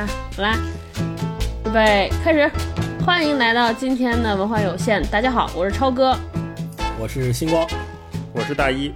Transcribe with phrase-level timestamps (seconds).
[0.00, 0.06] 来，
[0.38, 0.56] 我来，
[1.66, 2.50] 预备，开始。
[3.04, 5.06] 欢迎来到今天的文化有限。
[5.08, 6.16] 大家好，我是超哥，
[6.98, 7.66] 我是星光，
[8.32, 8.94] 我是大一。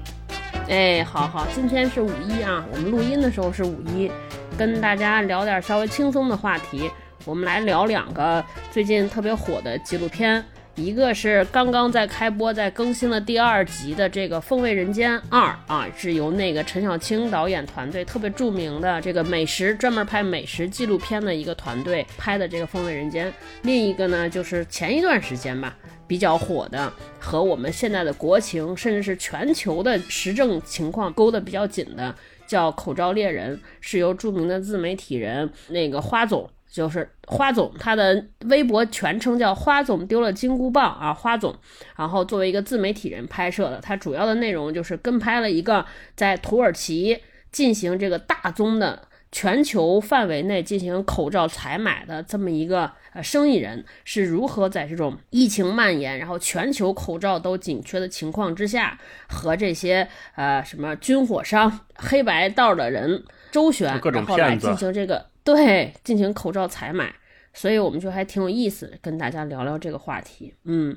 [0.67, 4.11] 哎，好好，今天是五一啊，我们录音的时候是五一，
[4.57, 6.91] 跟大家聊点稍微轻松的话题。
[7.27, 10.43] 我们来聊两个最近特别火的纪录片。
[10.77, 23.31] 一个是刚刚在开播、在更新了第二集的这个《风味人间二》啊，是由那个陈小青导演团队特别著名的这个美食专门拍美食纪录片的一个团队拍的这个《风味人间》。
[23.63, 25.77] 另一个呢，就是前一段时间吧
[26.09, 32.13] 比较火的，和我们现在的国情甚至是全球的时政情况勾得比较紧的，
[32.49, 36.51] 叫《口罩猎人》，是由著名的自媒体人那个花总。
[36.75, 41.55] 就是花总，他的微博全称叫花总丢了金箍棒啊，花总。
[41.95, 47.21] 然后作为一个自媒体人拍摄的，他主要的内容就是跟拍了一个在土耳其
[47.53, 58.99] 进行这个大宗的全球范围内进行口罩采买的这么一个呃生意人，是如何在这种疫情蔓延，然后全球口罩都紧缺的情况之下，
[59.29, 65.27] 和这些呃什么军火商、黑白道的人周旋，然后来进行这个。
[65.45, 67.15] 对，进行口罩采买，
[67.53, 70.55] 所以我们就还挺有意思，跟大家聊聊这个话题。
[70.65, 70.97] 嗯，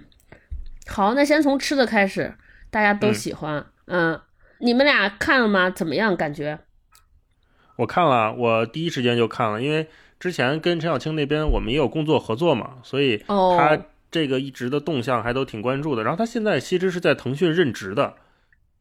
[0.88, 2.34] 好，那先从吃的开始，
[2.72, 3.66] 大家都喜欢。
[3.88, 4.20] 嗯，
[4.60, 5.70] 你们俩看了吗？
[5.70, 6.16] 怎么样？
[6.16, 6.60] 感觉？
[7.76, 13.78] 我看了，我第一时间就看了，因为之前跟陈小青那边我们也有工作合作嘛，所以他
[14.10, 16.04] 这个一直的动向还都挺关注的。
[16.04, 18.16] 然后他现在其实是在腾讯任职的，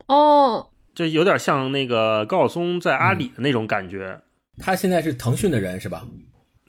[0.07, 4.21] 哦，就有点像那个高晓松在阿里的那种感觉。
[4.59, 6.07] 他现在是腾讯的人是吧？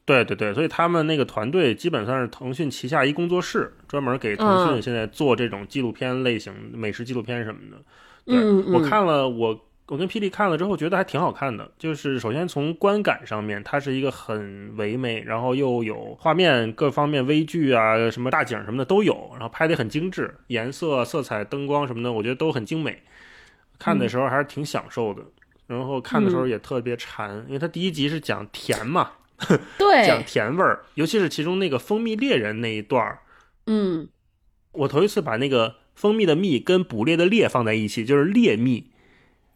[0.06, 7.78] 对对对，所以他们那个团队基本上是腾讯旗下一工作室，专门给腾讯现在做这种纪录片类型、美食纪录片什么的。
[8.24, 8.38] 对
[8.74, 11.70] 我看了，我我跟霹雳看了之后，觉得还挺好看的。
[11.78, 23.02] 就是首先从观感上面，它是一个很唯美，然后又有画面各方面微距啊、什么大景什么的都有，然后拍的很精致，颜色、色彩、灯光什么的，我觉得都很精美。
[23.78, 25.22] 看的时候还是挺享受的。
[25.68, 29.12] 然后看的时候也特别馋，因为它第一集是讲甜嘛，
[29.78, 33.20] 对，讲甜味儿，尤其是其中那个蜂蜜猎人那一段儿，
[33.66, 34.08] 嗯，
[34.72, 38.92] 我头一次把那个蜂蜜的蜜跟捕猎的猎放在一起，就是猎蜜，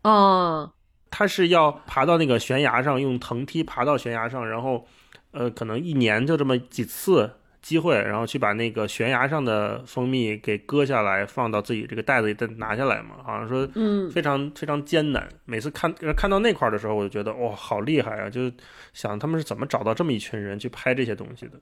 [0.03, 0.73] 哦，
[1.09, 4.85] 它是要爬到那个悬崖上，用藤梯爬到悬崖上，然后，
[5.31, 7.31] 呃，可能一年就这么几次。
[7.61, 13.17] 机会，然后去把那个悬崖上的蜂蜜给割下来，放到自己这个袋子里再拿下来嘛。
[13.23, 15.29] 好像说，嗯，非常非常艰难。
[15.45, 18.29] 每次看看到那块的时候，我就觉得哇，好厉害啊！
[18.29, 18.51] 就
[18.93, 21.53] 想他们是怎么找到这么一群人去拍这些东西的。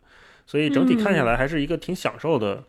[0.46, 2.64] 所以整体看下来还是一个挺享受的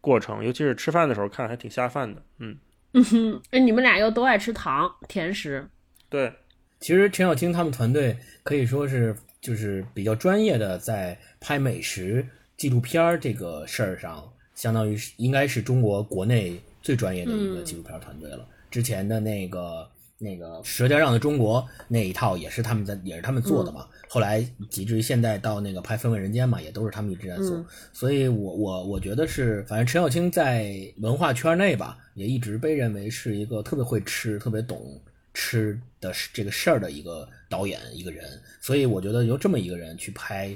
[0.00, 2.22] 过程，尤其是吃饭的时候看还挺下饭的。
[2.38, 2.56] 嗯
[2.92, 5.68] 嗯哼， 哎，你们俩又都爱吃糖甜食。
[6.08, 6.32] 对，
[6.78, 12.24] 其实陈小青他们团队可以说是就是比较专业的在拍美食。
[12.58, 18.44] 纪录片儿这个事儿上，相当于是应该是中国国内最专业的一个纪录片团队了。
[18.68, 19.88] 之前的那个
[20.18, 23.86] 那个《舌尖上的中国》那一套也是他们在也是他们做的嘛。
[24.08, 27.64] 后来以至于现在到那个拍《风味人间》嘛，也都是他们一直在做。
[27.92, 35.00] 所以我我我觉得是，反正陈小青在文化圈内吧，也一直被认为是一个特别会吃、特别懂
[35.32, 38.28] 吃的这个事儿的一个导演一个人。
[38.60, 40.52] 所以我觉得由这么一个人去拍。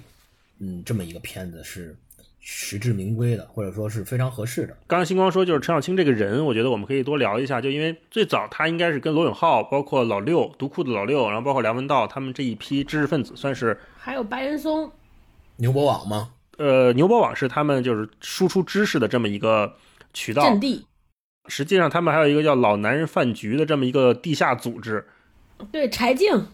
[0.61, 1.97] 嗯，这么一个片子是
[2.41, 4.77] 实至名归的，或者说是非常合适的。
[4.87, 7.61] 刚刚星光说，就是陈小青这个人，我觉得我们可以多聊一下。
[7.61, 14.91] 就因为最早他应该是跟罗永浩，包括老六、读库的老六，然后包括梁文道他们这一批知识分子，算是还有白岩松、
[15.57, 16.31] 牛博网吗？
[16.59, 19.75] 呃，牛博网是他们就是输出知识的这么一个
[20.13, 20.87] 渠道阵地。
[21.49, 25.05] 实际上，他们还有一个叫“老男人饭局”的这么一个地下组织。
[25.73, 26.47] 对，柴静。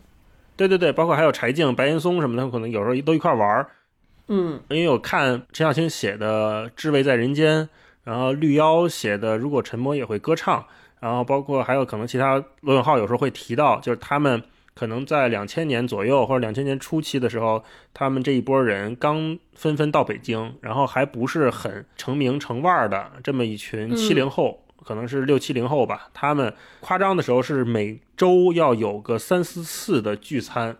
[0.56, 3.70] 对对对，包括还有柴静、白岩松什么的，可能有时候都一块玩儿。
[4.28, 7.64] 嗯，因为我看陈小青写的《至味在人间》，
[8.04, 10.60] 然后绿妖写的《如果沉默也会歌唱》，
[11.00, 14.42] 然后包括还有可能其他罗永浩有时候会提到，就是他们
[14.74, 17.64] 可能在两千年左右或者两千年初期的时候，
[17.94, 30.76] 他们这一波人刚纷纷到北京，然后还不是很成名成腕的这么一群七零后，可能是六七零后吧，他们夸张的时候是每周要有个三四次的聚餐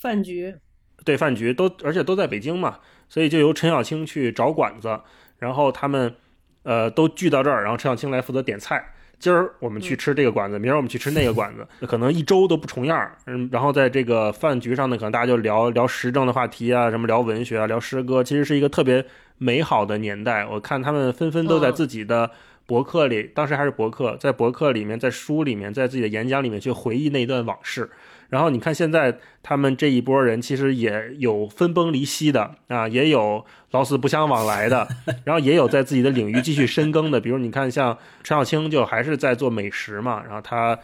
[0.00, 0.56] 饭局。
[1.04, 5.00] 对饭局都，而且都在北京嘛，所以就由陈小青去找馆子，
[5.38, 6.14] 然后他们，
[6.62, 8.84] 呃，都聚到这儿，然后陈小青来负责点菜。
[9.18, 13.10] 今儿我们去吃这个馆子，明儿我们去吃那个馆子，可能一周都不重样。
[13.26, 19.04] 嗯，然后在这个饭局上呢，可能大家就聊聊时政的话题啊，什么聊文学啊，聊诗歌，其实是一个特别
[19.36, 20.46] 美好的年代。
[20.46, 22.30] 我看他们纷纷都在自己的
[22.64, 27.90] 博客里，当时还是博客，在博客里面，在书里面，在自己的演讲里面去回忆那段往事。
[28.30, 34.88] 然后你看现在他们这一波人，其实也有分崩离析的啊，也有老死不相往来的，
[35.24, 37.20] 然后也有在自己的领域继续深耕的。
[37.20, 40.78] 比如你看，像陈小青就还是在做美食嘛，然后他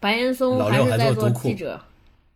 [0.00, 1.80] 白岩松还是在做记者。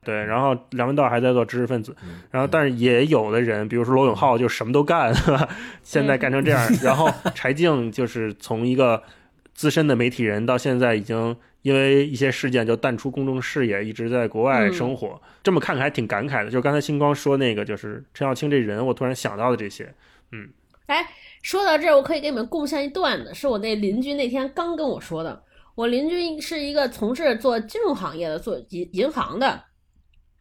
[0.05, 1.95] 对，然后梁文道还在做知识分子，
[2.31, 5.13] 然后但是也有的人，比如说罗永浩，就什么都干，
[5.83, 6.67] 现在干成这样。
[6.83, 9.03] 然后柴静就是从一个
[9.59, 15.21] 资深的媒体人，到现在已经因为一些事件就淡出公众视野，一直在国外生活。
[15.43, 16.51] 这么看看还挺感慨的。
[16.53, 19.93] 就刚才星光说那个，就是陈小青这人，我突然想到的这些。
[20.31, 20.49] 嗯，
[20.87, 21.05] 哎，
[21.43, 25.43] 说到这儿，我可以给你们贡献一段子，是我那邻居那天刚跟我说的。
[25.75, 29.65] 我邻居是一个从事做金融行业的，做银银行的。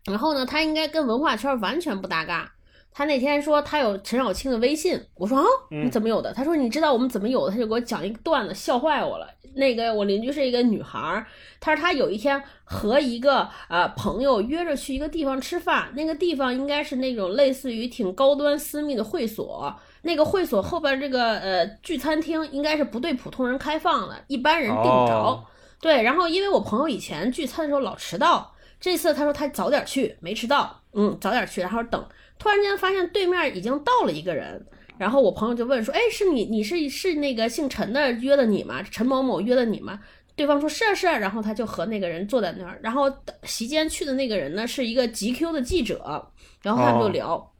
[0.05, 2.53] 然后呢，他应该跟文化圈完全不搭嘎。
[2.97, 6.33] 他那天说他有陈小青的微信，我说啊，你怎么有的？
[6.33, 7.51] 他说你知道我们怎么有的？
[7.51, 9.29] 他就给我讲一个段子，笑坏我了。
[9.53, 11.23] 那个我邻居是一个女孩，
[11.59, 19.71] 她说她有一天和一个呃朋友约着去一个地方吃饭，那个地方应该是那种类似于挺高端私密的会所，
[20.01, 25.45] 那个会所后边这个呃聚餐厅应该是不对普通人开放的，一般人订不着。
[25.79, 28.55] 对，然后因为我朋友以前聚餐的时候老迟到。
[28.79, 32.07] 这次他说他早点去，没迟到，嗯，早点去，然后等，
[32.39, 34.65] 突然间发现对面已经到了一个人，
[34.97, 38.81] 然后我朋友就问说，哎，是你，你是是那个姓陈的约的你吗？
[38.83, 39.99] 陈某某约的你吗？
[40.35, 43.11] 对方说是啊是啊，然后他就和那个人坐在那儿，然后
[43.43, 46.31] 席间去的那个人呢是一个 GQ 的记者，
[46.61, 47.53] 然后他们就聊，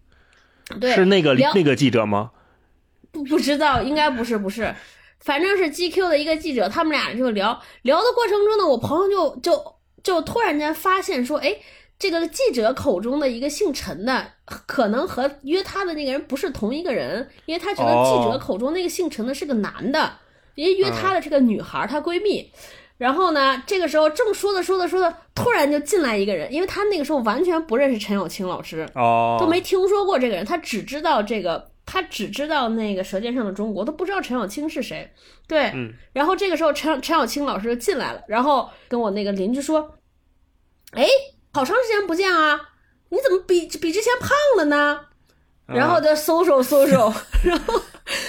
[0.80, 2.32] 对，是那个那个记者吗？
[3.12, 4.74] 不不知道，应该不是不是，
[5.20, 9.78] 反正是 GQ 的一个记者，他们俩就聊聊的过程中呢，我朋友就就。
[10.04, 11.54] 就突然间发现说，哎，
[12.00, 20.14] 这个记者口中的一个姓陈的，可能和约他的那个人不是同一个人，因为他觉得记者口中那个姓陈的是个男的，
[20.54, 22.52] 因为约他的这个女孩，她闺蜜。
[22.98, 35.12] 然后呢，这个时候正说着说着说着，突然就进来一个人，因为他那个时候完全不认识陈小青老师，哦，都没听说过这个人，他只知道这个，他只知道那个《舌尖上的中国》，都不知道陈小青是谁。
[35.48, 35.72] 对，
[36.14, 39.96] 然后这个时候陈陈小青老师就进来了，然后跟我那个邻居说。
[40.94, 41.06] 哎，
[41.58, 42.70] 好长时间不见啊！
[43.10, 45.00] 你怎么比比之前胖了呢？
[45.66, 47.12] 然后就搜搜搜搜，
[47.44, 47.82] 然后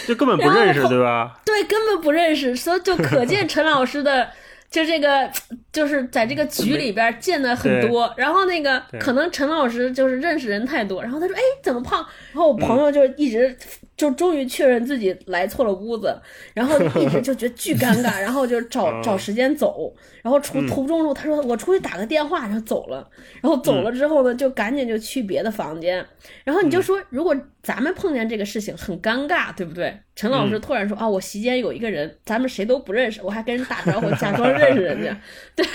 [0.06, 1.38] 就根本不认识，对吧？
[1.44, 4.26] 对，根本不认识，所以就可见陈老师的
[4.70, 5.30] 就这个
[5.70, 8.10] 就是在这个局里边见的很多。
[8.16, 11.98] 然后那个可能陈老师就是认识人太多，然后他说：“哎，怎么胖？”
[12.32, 13.54] 然后我朋友就一直。
[13.98, 16.16] 就终于确认自己来错了屋子，
[16.54, 19.92] 然后一直就觉得巨尴尬， 然后就找找时间走，
[20.22, 23.06] 然后出途中路他说我出去打个电话，然后走了，
[23.42, 26.06] 然后走了之后呢，就赶紧就去别的房间，
[26.44, 27.36] 然后你就说如果
[27.68, 30.00] 咱们碰见这个事情很尴尬，对不对？
[30.16, 35.20] 陈老师突然说啊，我席间有一个人，咱们谁都不认识，我还跟人打招呼， 假装认识人家，
[35.54, 35.66] 对，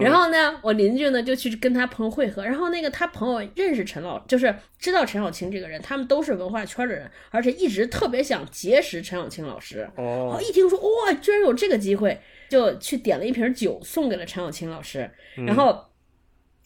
[0.00, 7.68] 然后呢，我邻居呢就去跟他朋友会合，然后那个他朋友认识陈老，就是知道陈小青这个人，他们都是文化圈的人，而且一。
[7.68, 12.18] 一直特别想结识陈小青老师，哦，一听说哇，居然有这个机会，
[12.48, 15.10] 就去点了一瓶酒送给了陈小青老师。
[15.46, 15.84] 然后，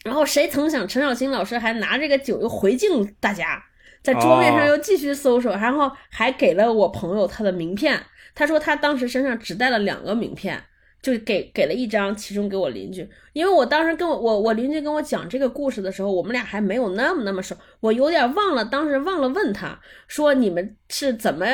[0.05, 3.61] 然后谁曾想陈小青老师还拿这个酒又回敬大家，
[4.03, 7.99] 在桌面上又继续搜索，然后还给了我朋友他的名片。
[8.35, 10.63] 他说他当时身上只带了两个名片。
[11.01, 21.45] 就给给了一张，其中给我邻居，因为我当时跟我我我邻居跟我讲这个故事的时候，我们俩还没有那么那么熟，我有点忘了，当时忘了问他说你们是怎么，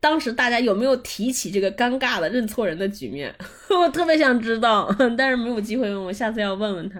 [0.00, 3.32] 当时大家有没有提起这个尴尬的认错人的局面？
[3.70, 6.98] 我特别想知道， 但是没有机会问，我下次要问问他。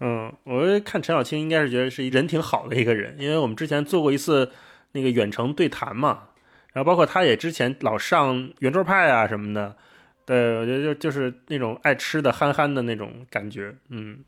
[0.00, 4.50] 嗯，我看陈小青应该是觉得是人挺好的一个人，因为我们之前做过一次
[4.92, 6.28] 那个远程对谈嘛，
[6.72, 9.76] 然后包括他也之前老上圆桌派啊什么的。
[10.24, 14.18] 对，我觉得就就是那种爱吃的、憨憨的那种感觉，嗯，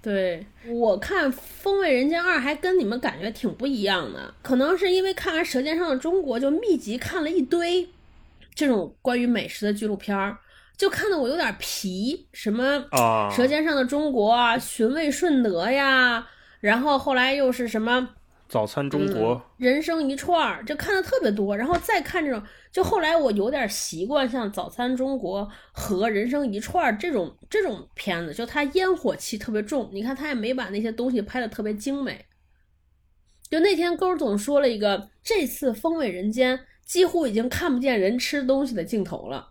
[0.00, 7.88] 对我看《风味人间二》还跟你们感觉挺不一样的，可能是因为看完《舌尖上的中国》就密集看了一堆
[8.54, 10.38] 这种关于美食的纪录片儿，
[10.78, 12.76] 就看得我有点皮，什么
[13.34, 16.26] 《舌尖上的中国》啊，《寻味顺德》呀，
[16.60, 18.10] 然后后来又是什么？
[18.48, 22.40] 早餐中国，人生一串儿就看的特别多，然后再看这种，
[22.72, 29.90] 就后来我有点习惯像早餐中国和人生一串儿这种这种片子，就它烟火气特别重。
[29.92, 32.24] 你看他也没把那些东西拍的特别精美。
[33.50, 39.50] 就那天勾总说了一个，这次风味人间几乎已经看不见人吃东西的镜头了，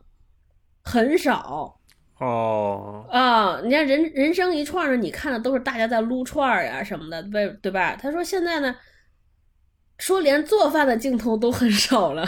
[0.88, 1.77] 很少。
[2.20, 7.96] 哦啊，你看人人生一串呢，你看的都是大家在撸串儿呀什么的，对对吧？
[7.96, 8.75] 他说现在呢。
[10.00, 12.24] 说连做饭的镜头都很少了。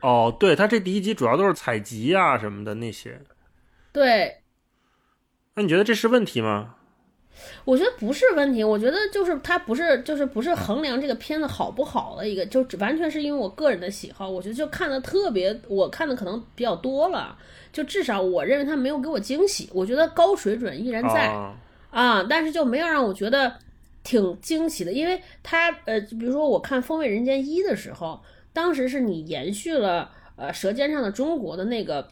[0.00, 3.20] 哦，对他这第一集主要都是采集啊什么的那些。
[3.92, 4.38] 对。
[5.54, 6.76] 那你觉得这是问题吗？
[7.64, 14.28] 我觉得不是问题，我觉得就是它不是就是不是衡量这个片子好不好的一个，就完全是因为我个人的喜好。
[14.28, 17.36] 我觉得就看的特别，我看的可能比较多了，
[17.70, 19.68] 就至少我认为他没有给我惊喜。
[19.74, 21.30] 我觉得高水准依然在
[21.90, 23.54] 啊，但是就没有让我觉得
[24.02, 28.20] 挺惊喜的，因为他呃，比如说我看《风味人间一》的时候，
[28.52, 32.08] 当时是你延续了呃《舌尖上的中国》的那个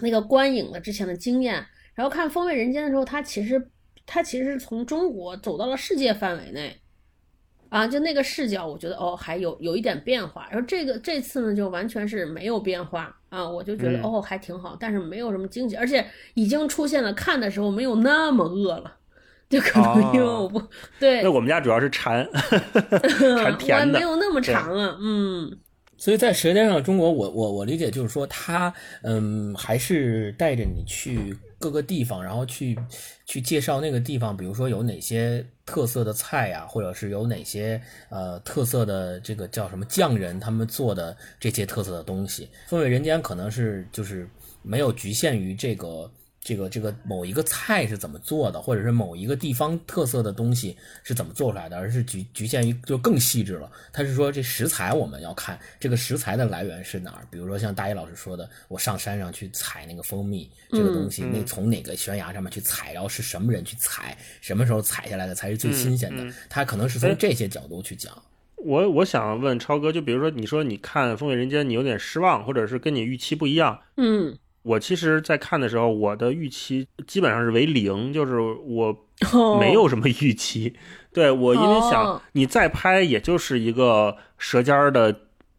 [0.00, 3.66] 那个观影的之前的经验，然后看《风味人间》的时候，它其实。
[4.06, 6.76] 它其实是从中国走到了世界范围内，
[7.68, 10.46] 啊，就那个视角，我觉得哦，还有有一点变化。
[10.50, 18.96] 然后这个这次呢，就完全是没有变化啊，我就觉得哦，还挺好，但是没有什么惊喜，而且已经出现了看的时候没有那么饿了，
[19.48, 20.60] 就可能因为我不
[20.98, 21.22] 对。
[21.22, 22.28] 那我们家主要是馋
[23.38, 25.58] 馋甜的，没有那么馋啊，嗯。
[26.02, 31.38] 所以在《舌尖上的中国》，我我我理解就是说，他嗯，还是带着你去。
[31.60, 32.76] 各个地方，然后去
[33.24, 42.48] 去介绍那个地方，比如说有哪些特色的菜呀，或者是有哪些呃特色的这个叫什么匠人他们做的这些特色的东西。
[42.66, 44.28] 风味人间可能是就是
[44.60, 46.10] 没有局限于这个。
[46.44, 53.70] 这个这个某一个菜是怎么做的，或者是某一个地方特色的东西是怎么做出来的，而是局局限于就更细致了。
[53.92, 68.20] 他是说这食材我们要看这个食材的来源是哪儿，比如说像大一老师说的，我上山上去采那个蜂蜜这个东西，那从哪个悬崖上面去采，然后是什么人去采，什么时候采下来的才是最新鲜的，他可能是从这些角度去讲。
[68.56, 74.36] 我我想问超哥，就比如说你说你看《风味人间》，你有点失望，或者是跟你预期不一样，嗯。
[74.62, 78.96] 我其实，在看的时候，我的预期基本上是为零，就是我
[79.58, 80.74] 没有什么预期。
[81.12, 85.14] 对我，因为想你再拍，也就是一个舌尖的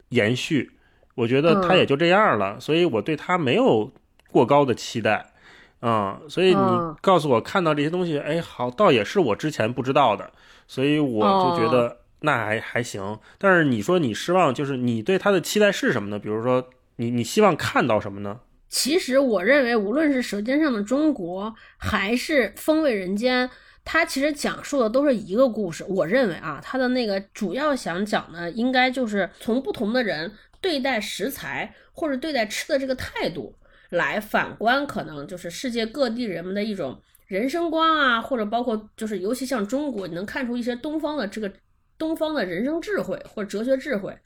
[0.10, 0.72] 延续，
[1.16, 3.92] 我觉得它也就这样了，所以我对它没有
[4.32, 5.34] 过高的期待。
[5.82, 10.32] 嗯，所以你告诉我看到这些东西，哎，好，倒也是我之前不知道的，
[10.66, 13.20] 所以我就觉得那还还行。
[13.38, 16.18] 但是你说你失望，就是你对它的期待是什么呢？
[16.18, 18.40] 比如说，你你希望看到什么呢？
[18.74, 21.46] 其实我认为，无论是《舌尖上的中国》
[21.78, 23.48] 还是《风味人间》，
[23.86, 25.86] 它其实讲述的都是一个故事。
[25.88, 33.56] 我认为啊，它的那个主要想讲的，应该就是从不同的人对待食材或者对待吃的这个态度，
[33.92, 41.54] 来反观可能就是世界各地人们的一种人生观啊，或者包括就是尤其像中国，你能看出一些东方的这个
[42.00, 44.18] 东方的人生智慧或者哲学智慧。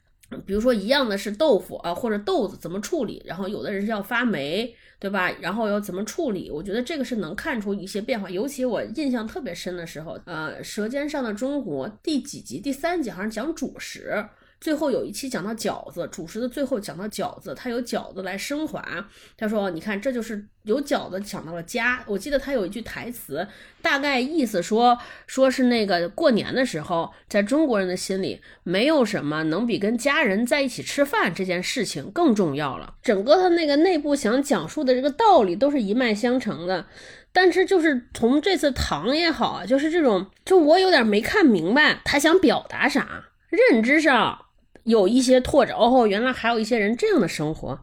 [0.44, 5.30] 比如说一样的是豆腐啊，或者豆子怎么处理，然后有的人是要发霉，对吧？
[5.40, 6.50] 然后要怎么处理？
[6.50, 8.28] 我觉得这个是能看出一些变化。
[8.28, 12.60] 尤其我印象特别深的时候，呃，《舌尖上的中国》第几集？
[12.60, 14.24] 第三集好像讲主食。
[14.60, 18.84] 最后有一期讲到饺子，主食的最后讲到饺子，他有饺子来升华。
[19.36, 23.46] 他说：“你看，这就是有饺子想到了家。”我记得他有一句台词，
[23.80, 24.98] 大概意思说，
[25.28, 32.94] 说是那个过年的时候，在中国人的心里，没有什么能比跟家人在一起吃饭这件事情更重要了。
[33.00, 36.84] 整个他那个内部想讲述的这个道理都是一脉相承的，
[37.32, 44.46] 但是就是从这次糖也好，就是这种，就我有点没看明白他想表达啥，认知上。
[44.88, 47.78] 有一些拓展哦，原来还有一些人这样的生活，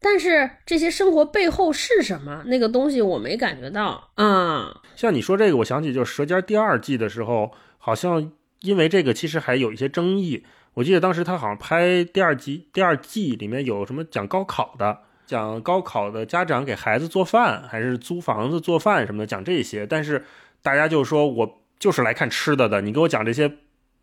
[0.00, 2.44] 但是这些生活背后是什么？
[2.46, 4.80] 那个东西我没感觉到啊。
[4.94, 8.30] 像你说这个，我想起就是《舌尖》第二季的时候，好像
[8.60, 10.44] 因为这个其实还有一些争议。
[10.74, 19.84] 我记得当时他好像拍第二集、第二季里面有什么讲高考的，讲高考的家长给孩子做饭，还是租房子做饭什么的，讲这些。
[19.86, 20.24] 但是
[20.62, 23.50] 大家就说我就是来看吃的的，你给我讲这些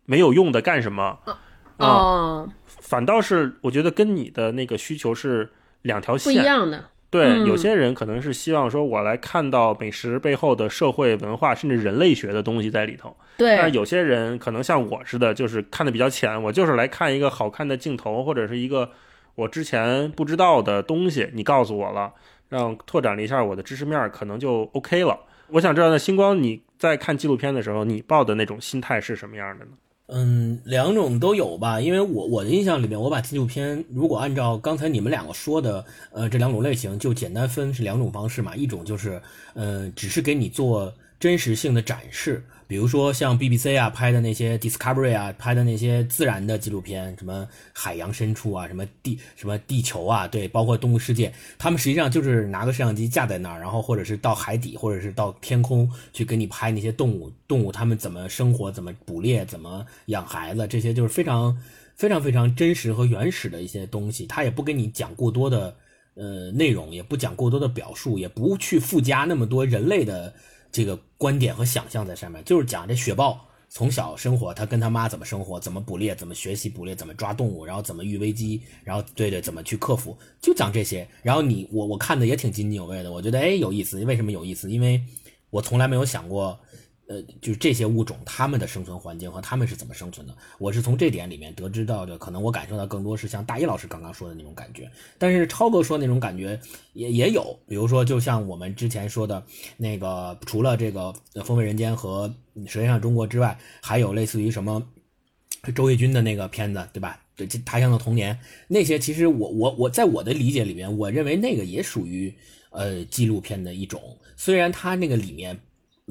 [0.04, 1.18] 没有用的干什么？
[1.78, 5.50] 哦，反倒是我觉得跟你的那个需求是
[5.82, 6.84] 两条线不一样的。
[7.10, 13.14] 对，有些人可能是希望说，我来看到美食背后的社会文化，甚至人类学的东西在里头。
[13.36, 13.54] 对。
[13.56, 18.90] 但是有些人可能像我似的，就是看的比较浅，我就是来看一个好看的镜头，或者是一个
[19.34, 22.14] 我之前不知道的东西，你告诉我了，
[22.48, 25.20] 让拓展了一下我的知识面，可能就 OK 了。
[25.48, 29.72] 我想知道，那星光你在看纪录片的时候，你抱的那种心态是什么样的呢？
[30.14, 39.20] 嗯，两种都有吧，因为我我的印象里面，我把纪录片如果按照刚才你们两个说的，呃，这两种类型就简单分是两种方式嘛，一种就是，
[39.54, 40.92] 呃，只是给你做
[41.22, 42.42] 真实性的展示。
[42.66, 61.56] 比如说像 BBC 啊拍的那些 Discovery 啊拍的那些自然的纪录片，什么海洋深处啊，什么地什么地球啊，对，包括动物世界，他们实际上就是拿个摄像机架在那儿，然后或者是到海底，或者是到天空去给你拍那些动物，动物它们怎么生活，怎么捕猎，怎么养孩子，这些就是非常
[61.94, 64.26] 非常非常真实和原始的一些东西。
[64.26, 65.76] 他也不给你讲过多的
[66.14, 70.32] 呃内容，也不讲过多的表述，也不去附加那么多人类的。
[70.72, 81.06] 这个观点和想象在上面，就是讲这雪豹从小生活，他跟他妈怎么生活，怎么捕猎，怎么学习捕猎，怎么抓动物，然后怎么遇危机，然后对对，怎么去克服，就讲这些。
[81.22, 84.02] 然后你我我看的也挺津津有味的，我觉得哎有意思。
[84.04, 84.70] 为什么有意思？
[84.70, 85.00] 因为
[85.50, 86.58] 我从来没有想过。
[87.12, 92.16] 呃，就是这些物种，它们的生存环境和它们是怎么生存的，我是从这点里面得知到的。
[92.16, 96.58] 可能我感受到更多是像大一老师刚刚说的那种感觉，但是超哥说那种感觉
[96.94, 97.54] 也也有。
[97.68, 99.44] 比如说，就像我们之前说的
[99.76, 101.12] 那个，除了这个
[101.44, 102.26] 《风味人间》和
[102.66, 104.82] 《舌尖上中国》之外，还有类似于什么
[105.74, 107.20] 周轶君的那个片子，对吧？
[107.36, 108.34] 这《他乡的童年》
[108.68, 112.34] 那些，其实我我我在我的理解里面，我认为那个也属于
[112.70, 114.00] 呃纪录片的一种，
[114.34, 115.60] 虽然它那个里面。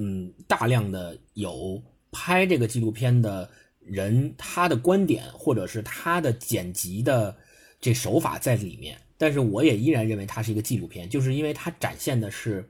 [0.02, 1.80] 嗯，大量的有
[2.12, 3.48] 拍这个纪录片的
[3.86, 7.38] 人，他的观点或者是他的剪辑的
[7.80, 12.68] 这手法在里面，但是我也依然认为它是一个纪录片，就是因为它展现的是，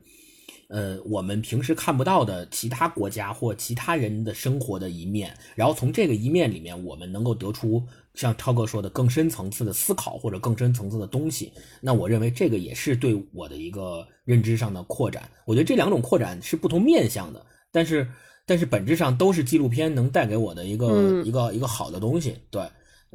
[0.71, 7.83] 呃，我们平时看不到的其他国家或其他人的生活的一面，然后从这个一面里面，我们能够得出。
[8.13, 11.49] 像超哥说的更深层次的思考或者更深层次的东西，
[11.79, 15.29] 那我认为这个也是对我的一个认知上的扩展。
[15.45, 18.05] 我觉得这两种扩展是不同面向的，但是
[18.45, 22.37] 但是本质上都是纪录片能带给我的一个一个一个好的东西。
[22.49, 22.67] 对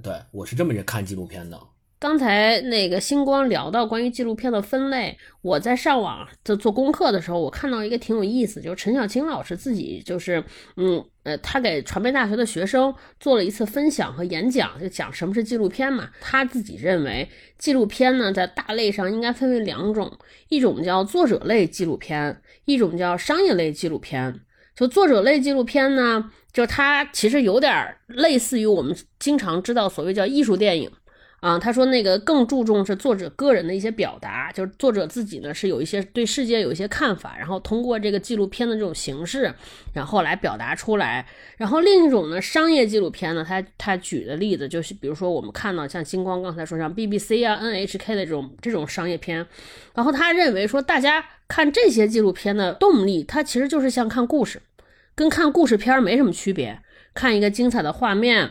[0.02, 1.60] 对，我是这么看纪录片的。
[1.99, 10.45] 刚才那个星光聊到关于纪录片的分类，我在上网做做功课的时候，我看到一个挺有意思，就是陈小青老师自己就是，
[10.76, 16.11] 嗯呃，他给传媒大学的学生做了一次分享和演讲，就讲什么是纪录片嘛。
[16.21, 17.26] 他自己认为，
[17.57, 20.12] 纪录片呢在大类上应该分为两种，
[20.50, 24.43] 一种叫作者类纪录片，一种叫商业类纪录片。
[24.75, 30.91] 就作者类纪录片呢，就它其实有点类似于我们经常知道所谓叫艺术电影。
[31.40, 39.55] 啊，他说那个更注重是作者个人的一些表达，就是作者自己呢是有一些对世界有一些看法，然后通过这个纪录片的这种形式，
[39.93, 41.26] 然后来表达出来。
[41.56, 49.47] 然后另一种呢，商业纪录片呢，他他举的例子就是，比如说我们看到像金光刚才说像 BBC 啊、NHK 的这种这种商业片，
[49.95, 54.63] 然后他认为说大家看这些纪录片的动力，它其实就是像看故事，
[55.15, 56.80] 跟看故事片没什么区别，
[57.15, 58.50] 看一个精彩的画面。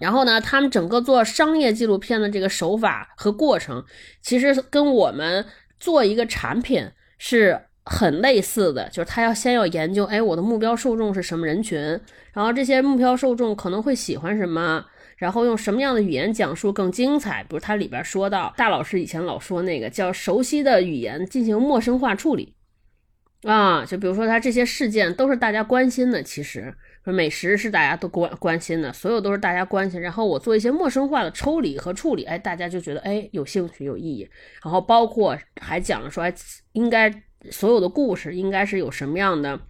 [0.00, 3.84] 然后呢，他们整个做商业纪录片的这个手法和过程，
[4.22, 5.44] 其实跟我们
[5.78, 8.88] 做一个产品是很类似的。
[8.88, 11.78] 就是他要先要研究，哎，我的目标受众是什么人群，
[12.32, 14.84] 然后这些目标受众可能会喜欢什么，
[15.18, 17.42] 然后用什么样的语言讲述更精彩。
[17.44, 22.56] 比如他里边说到，大老师以前老说那个叫熟悉的语言进行陌生化处理
[23.42, 26.74] 啊，就比如说他这些事件都是大家关心的，其实。
[27.04, 30.00] 说美食是大家都关关心的，所有都是大家关心。
[30.00, 34.28] 然后我做一些陌生化的抽离和处理，哎，大家就觉得哎有兴趣有意义。
[34.62, 36.34] 然后包括还讲了说，哎，
[36.72, 37.12] 应该
[37.50, 39.60] 所有的故事应该是有什么样的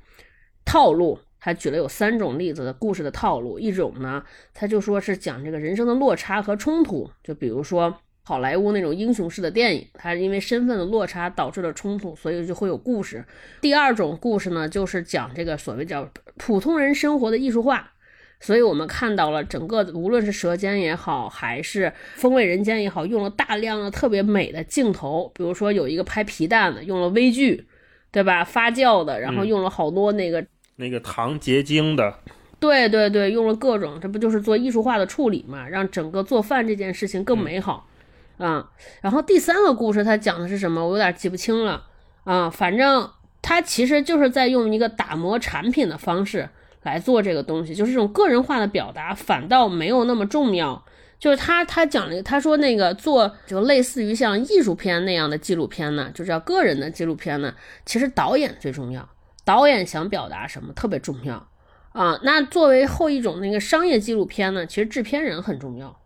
[0.64, 1.18] 套路？
[1.40, 3.59] 他举了有三种例子的故事的套路。
[3.59, 7.99] 一种呢，他就说是讲这个人生的落差和冲突，就比如说。
[8.26, 13.22] 好莱坞那种英雄式的电影，它因为身份的落差导致了冲突，所以就会有故事。
[13.60, 16.08] 第二种故事呢，就是讲这个所谓叫
[16.38, 17.90] 普通人生活的艺术化。
[18.40, 21.84] 所以我们看到了整个无论是《舌尖》也好，还是
[22.16, 27.66] 《风味人间》也好，用了大量的特别美的镜头，比如说有一个拍皮蛋的，用了微距，
[28.10, 28.44] 对吧？
[28.44, 30.44] 发酵的，然后用了好多那个
[30.76, 32.18] 那个糖结晶的，
[32.60, 35.66] 对对对，用了各种，这不就是做艺术化的处理嘛？
[35.68, 37.88] 让整个做饭这件事情更美好。
[38.38, 38.68] 啊，
[39.01, 40.85] 然后第三个故事他讲的是什么？
[40.87, 41.85] 我有点记不清了
[42.25, 42.51] 啊。
[42.51, 43.09] 反正
[43.40, 46.49] 他其实就是在用一个打磨产品的方式
[46.83, 50.85] 来做这个东西，就是这种个人化的表达反倒没有那么重要。
[51.16, 57.55] 就是他他讲了，他说那个做就类似于像艺术片那样的纪录片呢，就叫个人的纪录片呢，
[57.87, 59.09] 其实导演最重要，
[59.42, 61.47] 导演想表达什么特别重要
[61.92, 62.18] 啊。
[62.25, 65.97] 那作为后一种那个商业纪录片呢，其实制片人很重要。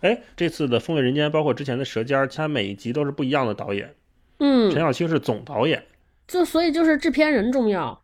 [0.00, 3.94] 哎，这次的《风味人间》包括之前的《舌尖》，它每一集都是不一样的导演。
[4.38, 5.82] 嗯，陈小青是总导演，
[6.26, 8.02] 就所以就是制片人重要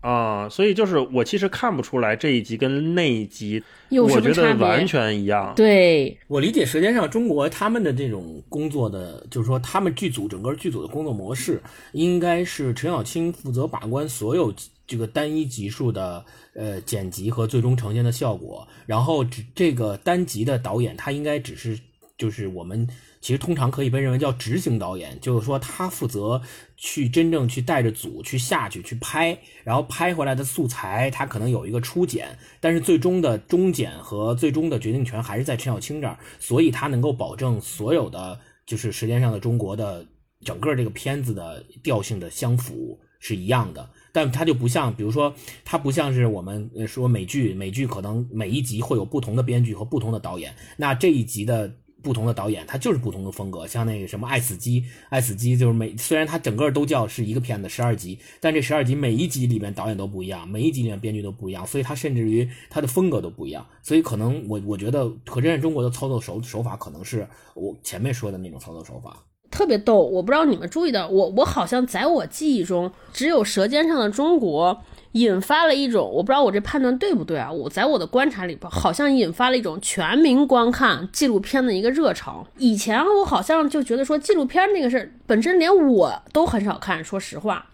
[0.00, 0.48] 啊。
[0.48, 5.52] 所以就是我其实看不出来这一集跟那一集有什么差别，完全一样。
[5.56, 11.60] 对我理解，《舌尖上中国》他们的这种工作的，就是说他们剧组整个剧组的工作模式，
[11.92, 14.52] 应该是陈小青负责把关所有。
[14.90, 16.24] 这个单一集数的
[16.54, 18.66] 呃剪辑和最终呈现的效果。
[18.86, 21.78] 然后只这个单集的导演，他应该只是
[22.18, 22.88] 就是我们
[23.20, 26.42] 其实通常可以被认为叫执行导演，就是说他负责
[26.76, 40.04] 去真正去带着组去下去去拍，然后拍回来的素材他可能有一个初剪，但是最终的终剪和最终的决定权还是在陈小青这儿，所以他能够保证所有的就是时间上的中国的。
[40.42, 53.66] 整个这个片子的调性的相符是一样的，但它就不像，比如说，它不像是我们说美剧，美剧可能每一集会有不同的编剧和不同的导演，那这一集的不同的导演，他就是不同的风格。
[53.66, 63.66] 像那个什么《爱死机》，《爱死机》就是每虽然它整个都叫是一个片子十二集，但这十二集每一集里面导演都不一样，每一集里面编剧都不一样，所以它甚至于它的风格都不一样。
[63.82, 69.22] 所以可能我我觉得《可真中国》的操作手手法可能是我前面说的那种操作手法。
[69.50, 74.74] 特别逗，我不知道你们注意到，我我好像在我记忆中，只有《舌尖上的中国》
[75.12, 77.50] 引发了一种，我不知道我这判断对不对啊？
[77.50, 82.46] 我在我的观察里边，好像引发了一种全民观看纪录片的一个热潮。
[82.58, 87.66] 以前我好像就觉得说纪录片那个事本身连我都很少看，说实话，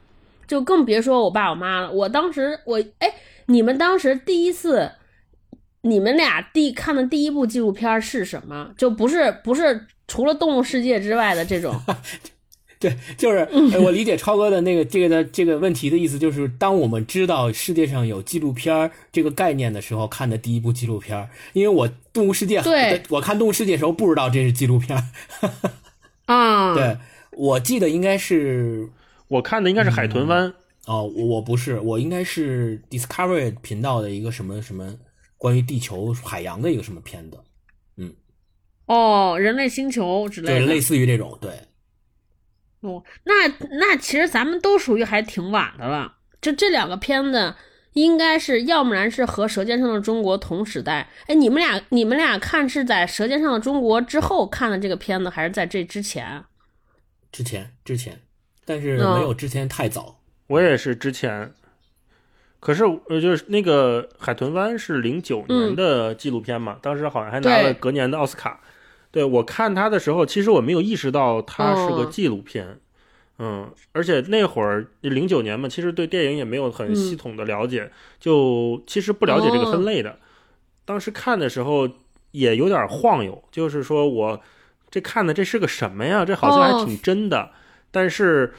[0.46, 1.92] 就更别说我爸我妈了。
[1.92, 3.12] 我当时我哎，
[3.46, 4.92] 你们当时第一次，
[5.82, 8.70] 你们俩第看的第一部纪录片是什么？
[8.78, 9.86] 就不是不是。
[10.08, 11.80] 除了动物世界之外的这种，
[12.78, 13.48] 对，就是
[13.80, 21.28] 我理解超哥的那个这个的这个问题的意思，就是当我们知道世界上有纪录片这个概念的时候，看的第一部纪录片。
[21.54, 24.96] 因为我动物世界，对， 我看动物世界的时候不知道这是纪录片。
[26.26, 26.98] 啊， 对，
[27.32, 28.90] 我记得应该是
[29.28, 30.52] 我看的应该是海豚湾。
[30.86, 34.94] 哦，我不是，我应该是 Discovery 频道的一个什么什么
[35.38, 37.38] 关于地球海洋的一个什么片子。
[38.86, 41.50] 哦，人类星球之类的，对，类似于这种，对。
[42.80, 46.16] 哦，那那其实咱们都属于还挺晚的了。
[46.40, 47.54] 就这两个片子，
[47.94, 51.10] 应该是要不然是和《舌尖上的中国》同时代。
[51.26, 56.44] 哎，你们俩你们俩看是在《舌尖上的中国》之后看的这个片子，还是在这之前？
[57.32, 58.20] 之前，之前，
[58.64, 60.20] 但是没有之前太早。
[60.46, 61.52] 我也是之前。
[62.60, 68.60] 可是，呃，就是那个《海豚湾》是零九年的纪录片嘛，当时好像还拿了隔年的奥斯卡。
[69.16, 72.78] 对我看他的时候，其实我没有意识到它是个纪录片，
[73.38, 80.18] 嗯，而且那会儿零九年嘛，其实对电影也没有很系统的了解，就其实不了解这个分类的。
[80.84, 81.88] 当时看的时候
[82.32, 84.38] 也有点晃悠，就是说我
[84.90, 86.22] 这看的这是个什么呀？
[86.22, 87.52] 这好像还挺真的，
[87.90, 88.52] 但是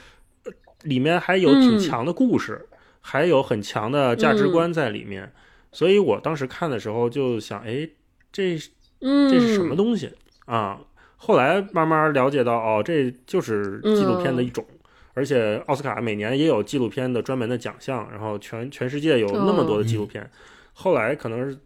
[0.81, 2.67] 里面还有挺强的故事，
[3.01, 5.31] 还有很强的价值观在里面，
[5.71, 7.87] 所以我当时看的时候就想，哎，
[8.31, 8.57] 这
[8.99, 10.09] 这是什么东西？
[10.47, 10.79] 啊，
[11.17, 14.65] 后来慢慢了解到，哦，这就是纪录片的一种，
[15.13, 20.29] 而且奥斯卡每年也有纪录片的专门的奖项，然后全全世界有那么多的纪录片。
[20.71, 21.57] 后来可能是，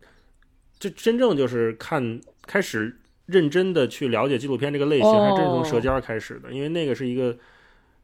[0.80, 7.38] 这真正就是看开始认真的去了解纪录片这个类型，还真是从《舌尖》开始的，因为那个是一个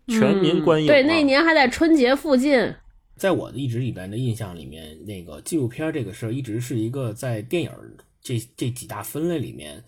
[0.07, 0.85] 全民观影。
[0.85, 2.71] 对，那年还在春节附近。
[3.15, 7.71] 在我的一直里边的印象里面，那个纪录片这个事儿一直是一个在电影
[8.21, 9.83] 这这几大分类里面。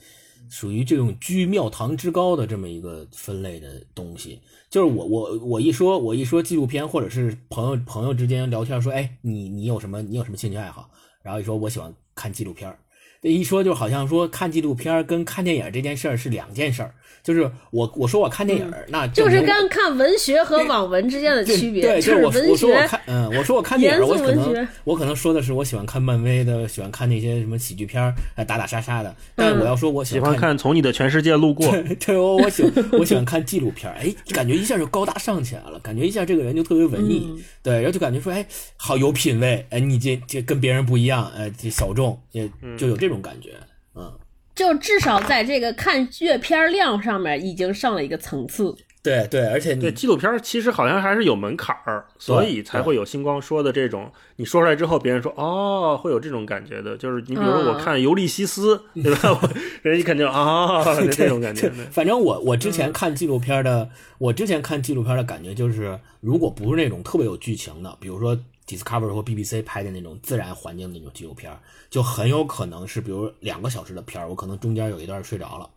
[0.49, 10.89] 属于这种居庙堂之高的这么一个分类的东西，就是我我我一说我一说纪录片，或者是朋友朋友之间聊天说，哎，你你有什么你有什么兴趣爱好？
[11.21, 12.75] 然后一说我喜欢看纪录片
[13.21, 16.93] 这一说就好像说看纪录片跟看电影这件事儿是两件事儿。
[17.21, 21.81] 就是我我说我看电影，那就是跟看文学和网文之间的区别。
[21.81, 28.15] 对，就是我我说我看嗯，我说我看电影，我可能我可能说的是我喜欢看漫威的，喜欢看那些什么喜剧片儿，
[28.47, 29.13] 打打杀杀的。
[29.35, 33.97] 但我要说我喜欢看从你的全世界路过，对，我我喜我喜欢看纪录片儿。
[33.99, 37.29] 哎，感觉一下就高大上起来了，感觉一下这个人就特别文艺。
[37.61, 43.55] 对，然后就感觉说，哎，好有品位，哎，你这这跟别人不一样，哎，这小众也就有这种感觉，
[43.95, 44.09] 嗯。
[44.55, 48.75] 就至少在这个看阅片量上面已经上了一个层次。
[49.01, 56.97] 对对，而且对纪录片其实好像还是有门槛儿，所以才会有星光说的这种，你说出来之后，别人说哦，会有这种感觉的。
[56.97, 59.39] 就是你比如说我看《尤利西斯》，对吧？
[59.81, 61.69] 人家肯定啊， 这种感觉。
[61.89, 68.37] 反正我我之前看纪录片的，我之前看纪录片的感觉就是，如果不是那种特别有剧情的，比如说。
[68.69, 71.51] Discovery 或 BBC 拍的那种自然环境的那种纪录片，
[71.89, 75.67] 就很有可能是，比如两个小时的片儿，我可能中间有一段睡着了，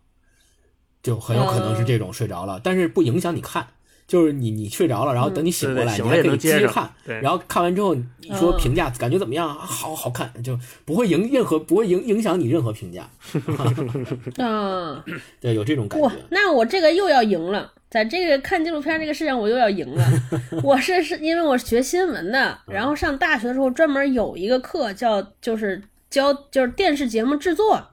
[1.02, 3.66] 就很有可能是这种睡着了，但是不影响你看，
[4.06, 8.04] 就是你你睡着了，然后等你醒过来，你还可以接着看，然后看完之后你
[8.38, 9.48] 说评价感觉怎么样？
[9.48, 13.08] 好好看，就不会影任何不会影影响你任何评价。
[14.36, 15.02] 嗯，
[15.40, 16.10] 对，有这种感觉。
[16.30, 17.72] 那我这个又要赢了。
[17.92, 20.02] 在这个看纪录片这个事情，我又要赢了。
[20.62, 27.90] 我是是因为我是学新闻的，然后上大学的时候专门有一个课叫就是教就是电视节目制作，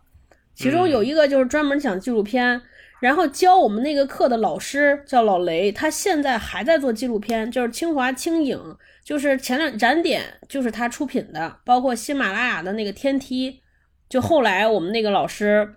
[0.56, 2.62] 其中有一个就是专门讲纪录片，
[3.02, 8.58] 然后教我们那个课的老师叫老雷，他现在还在做纪录片，就是清华青影，
[9.04, 13.60] 就是前两展点就是他出品的，包括喜马拉雅的那个天梯，
[14.08, 15.76] 就后来我们那个老师，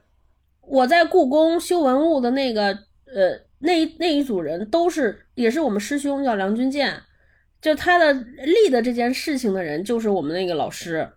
[0.61, 2.67] 我在故宫修文物的那个
[3.13, 3.51] 呃。
[3.63, 7.01] 那那一组人都是也是我们师兄，叫梁军健，
[7.61, 11.09] 就他的立的这件事情的人就是我们那个老师，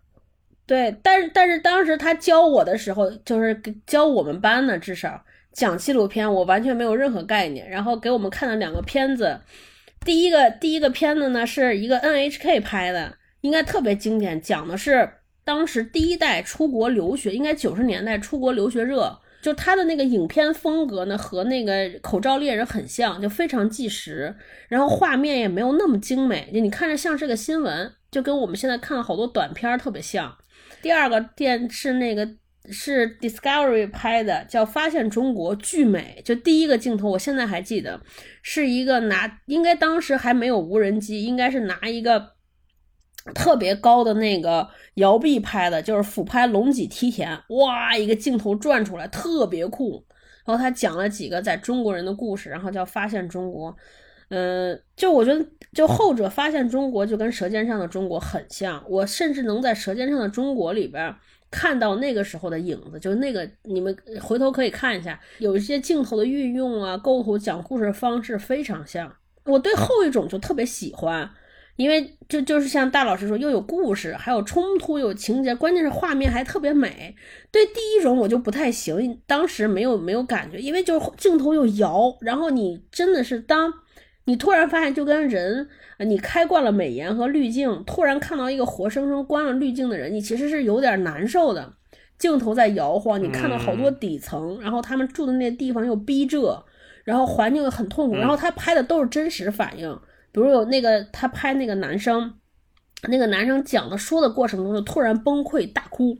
[0.67, 7.67] 对，但是但是当时他教我的时候，就是教我们班呢，至少讲纪录片，我完全没有任何概念。
[7.67, 9.41] 然后给我们看了两个片子，
[10.05, 15.09] 第一个第一个片子呢是一个 NHK 拍的，应该特别经典，讲的是
[15.43, 19.19] 当时第一代出国留学，应该九十年代出国留学热。
[19.45, 24.35] 就他的那个影片风格呢，和那个《口罩猎人》很像，就非常纪实，
[24.69, 30.35] 然后画面也没有那么精美，就你看着像是个新闻，就跟我们现在看了好多短片特别像。
[30.81, 32.27] 第二个电是那个
[32.71, 36.19] 是 Discovery 拍的，叫《发现中国》，巨美。
[36.25, 38.01] 就第一个镜头，我现在还记得，
[38.41, 42.34] 是一个拿，应该当时还没有无人机，应该是拿一个。
[43.33, 50.03] 特别高的那个摇臂拍的，就是俯拍龙脊梯田，哇，一个镜头转出来，特别酷。
[50.45, 53.75] 然后他讲了几个在中国人的故事，然后叫发现中国。
[54.29, 58.83] 嗯，就我觉得，就后者发现中国就跟舌尖上的中国很像。
[58.87, 61.15] 我甚至能在舌尖上的中国里边
[61.49, 69.11] 看到那个时候的影子，就那个你们回头可以看一下，有一些镜头的运用啊，构图讲故事方式非常像。
[69.45, 71.27] 我对后一种就特别喜欢。
[71.75, 77.15] 因为就就是像大老师说，又有故事，还有冲突，有情节，关键是画面还特别美。
[77.51, 83.73] 对第一种我就不太行，当时没有没有感觉，因为就是镜头又摇，然后你真的是当
[84.25, 85.67] 你突然发现，就跟人
[85.99, 91.73] 你开惯了美颜和滤镜，突然看到一个活生生关了滤镜的人，你其实是有点难受的。
[92.17, 96.63] 镜头在摇晃，你看到好多底层，然后他们住的那地方又逼仄，
[97.03, 99.99] 然后环境又很痛苦，然后他拍的都是真实反应。
[100.35, 102.33] 比如有那个他拍那个男生，
[103.07, 106.17] 那个男生讲的说的过程中就突然崩溃大哭，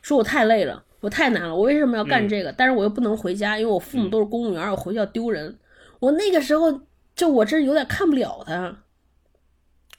[0.00, 2.50] 说我太累了，我太难了，我为什么要干这个？
[2.50, 5.58] 但是我又不能回家，因为我父母都是公务员，我回去要丢人。
[5.98, 6.80] 我那个时候
[7.14, 8.78] 就我真有点看不了他。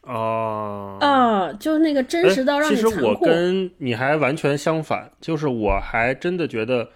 [0.02, 6.89] 哦啊，就是那个真实到让你其实我跟你还完全相反，就是我还真的觉得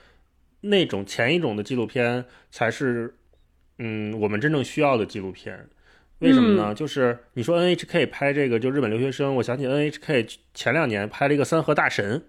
[0.62, 3.14] 那种前一种的纪录片才是，
[3.78, 5.68] 嗯，我们真正需要的纪录片。
[6.20, 6.74] 为什么呢？
[6.74, 12.24] 就是你说 NHK 拍这个就日本留学生，我想起 NHK 前两年拍了一个《三河大神》。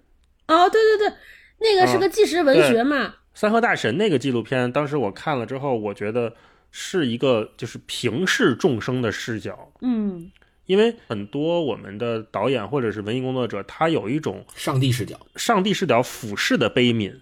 [0.53, 1.17] 哦，对对对，
[1.61, 3.07] 那个是个纪实文学嘛。
[3.33, 6.35] 《三河大神》那个纪录片，当时我看了之后，我觉得
[6.71, 9.73] 是一个就是平视众生的视角。
[9.83, 10.31] 嗯，
[10.67, 17.13] 因为很多我们的导演或者是文艺工作者，他有一种上帝视角，上帝视角俯视的悲悯。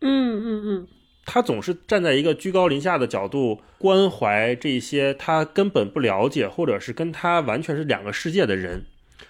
[0.00, 0.88] 嗯嗯嗯。
[1.26, 8.84] 他总是站在一个居高临下的角度关怀这些他根本不了解，或者是跟他完全是两个世界的人。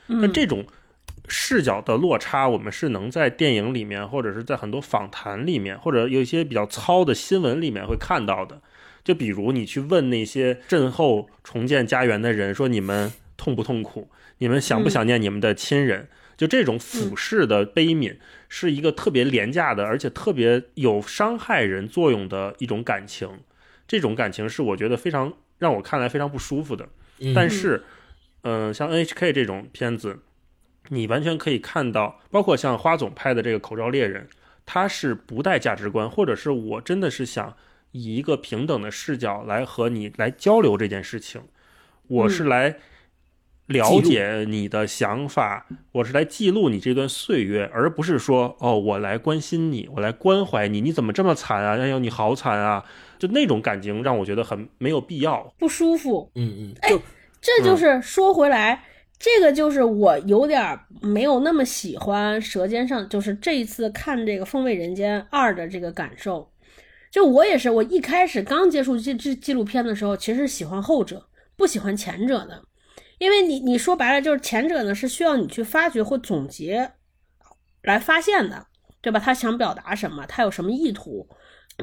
[0.07, 0.65] 那这种
[1.27, 8.61] 视角的落差，我们是能在电影里面，或者是在很多访谈里面，或者有一些比较糙的新闻里面会看到的。
[9.03, 14.09] 就比如你去问那些震后重建家园的人，说你们痛不痛苦？
[14.39, 16.09] 你们想不想念你们的亲人？
[16.37, 18.17] 就这种俯视的悲悯，
[18.49, 23.41] 是一个特别廉价的，而且特别有伤害人作用的一种感情。
[23.87, 26.89] 这种感情是我觉得非常让我看来非常不舒服的。
[27.35, 27.85] 但是，
[28.43, 30.21] 嗯，像 NHK 这种片子，
[30.89, 34.25] 你完全可以看到，包括像花总拍的这个《口罩猎人》，
[34.65, 37.57] 他是不带价值观，或者是我真的是想
[37.93, 41.43] 以一个平等的视角来和你来交流这件事情，
[42.09, 42.79] 我是来。
[43.67, 51.77] 了解你的想法，我是来记录你这段岁月，而不是说哦，我来关心你，我来关怀你，你怎么这么惨啊？
[51.77, 52.85] 哎呦，你好惨啊！
[53.19, 56.31] 就那种感情让我觉得很没有必要，不舒服。
[56.37, 56.91] 嗯嗯，哎，
[57.41, 58.85] 这就是说回来，
[59.19, 66.49] 这个就是我有点没有那么喜欢《舌尖上》，就是这一次看这个《风味人间二》的这个感受。
[67.11, 71.27] 就我也是，我一开始刚接触这这纪录片的时候，其实喜欢后者，
[71.57, 72.63] 不喜欢前者的。
[73.19, 76.93] 因为你你说白了就是前者呢是需要你去发掘或总结
[77.83, 78.67] 来发现的，
[79.01, 79.19] 对吧？
[79.19, 81.29] 他想表达什么，他有什么意图？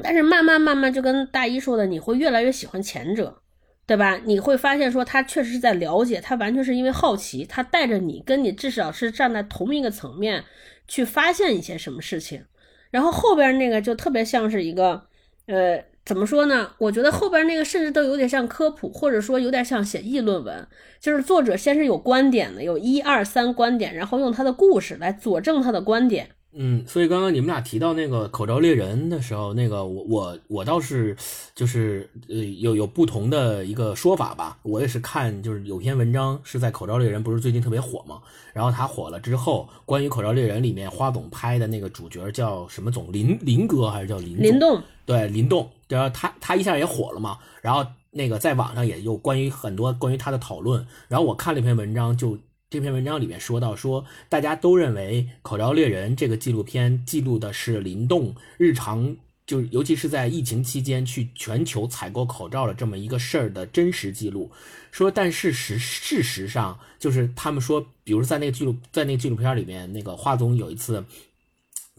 [0.02, 3.40] 但是慢慢慢慢就跟大一说的，你会越来越喜欢前者，
[3.86, 4.20] 对吧？
[4.24, 10.44] 你会发现说他确实是在了解，他完全是因为好奇，他带着你跟你至少是站在同一个层面
[10.88, 12.44] 去发现一些什么事情。
[12.90, 15.00] 然后后边那个就特别像是一个
[15.46, 16.70] 呃怎么说呢？
[16.76, 20.66] 我觉得后边那个甚至都有点像科普，或者说有点像写议论文。
[21.00, 26.30] 就是作者先是有观点的，有一二三观点，然后用他的故事来佐证他的观点。
[26.56, 31.16] 嗯，所以刚刚你们俩提到那个口罩猎人的时候，那个我我我倒是
[31.52, 34.56] 就是呃有有不同的一个说法吧。
[34.62, 38.20] 我也是看就是有篇文章是在口罩猎人不是最近特别火嘛，
[38.52, 44.80] 然后他火了之后，关于口罩猎人里面花总拍的那个主角叫什么总林林哥还是叫林林动？
[45.04, 52.38] 对林动，然后他他一下也火了嘛，然后那个在网上也有关于很多关于他的讨论，然后我看了一篇文章就。
[52.74, 59.14] 这篇文章里面说到，说大家都认为《口罩猎人》这个纪录片记录的是林动日常，
[59.46, 64.50] 就尤其是在疫情期间去全球采购口罩的这么一个事儿的真实记录。
[64.90, 71.04] 说，但事实事实上就是他们说，比如在那个记录在那个纪录片里面，那个华总有一次。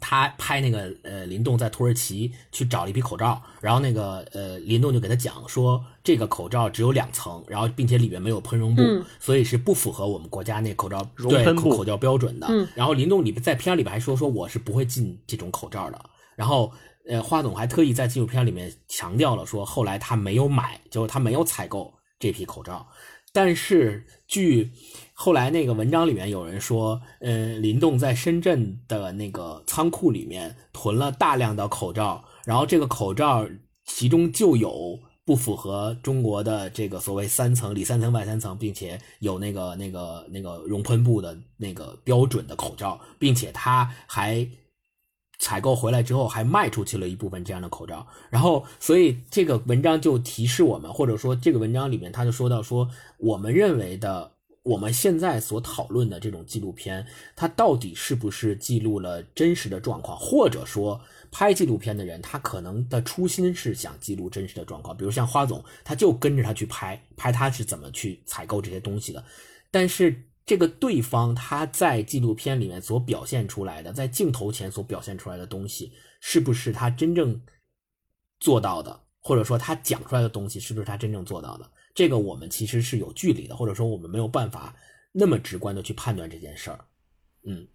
[0.02, 8.82] 他拍那个呃林动在土耳其去找了一批口罩，然后那个呃林动就给他讲说这个口罩只有两层，然后并且里面没有喷绒布，
[9.20, 12.48] 所以是不符合我们国家那口罩对口罩标准的。
[12.76, 16.10] 然后林动里在片里边还说说我是不会进这种口罩的。
[16.36, 16.72] 然后
[17.08, 22.86] 呃花总还特意在纪录片里面强调了说后来他没有买，就是他没有采购这批口罩。
[23.32, 24.72] 但是，据
[25.18, 33.48] 后来那个文章里面有人说，嗯，林动在深圳的那个仓库里面囤了大量的口罩，然后这个口罩
[33.86, 44.48] 其中就有不符合中国的这个所谓三层里三层外三层，并且有那个那个那个熔喷布的那个标准的口罩，并且他还。
[45.38, 54.32] 采购回来之后，还卖出去了一部分这样的口罩，然后，所以这个文章就提示我们，或者说这个文章里面他就说到说，我们认为的，
[54.66, 61.00] 我们现在所讨论的这种纪录片，它到底是不是记录了真实的状况，或者说
[61.32, 69.24] 拍纪录片的人他可能的初心是想记录真实的状况，比如像花总，他就跟着他去拍，拍他是怎么去采购这些东西的，
[69.72, 70.24] 但是。
[70.48, 77.42] 这个对方他在纪录片里面所表现出来的，在镜头前所表现出来的东西，是不是他真正
[78.40, 79.02] 做到的？
[79.22, 81.68] 或者说他讲出来的东西，是不是他真正做到的？
[81.96, 84.76] 这个我们其实是有距离的，或者说我们没有办法
[85.12, 86.80] 那么直观的去判断这件事儿。
[87.44, 87.66] 嗯，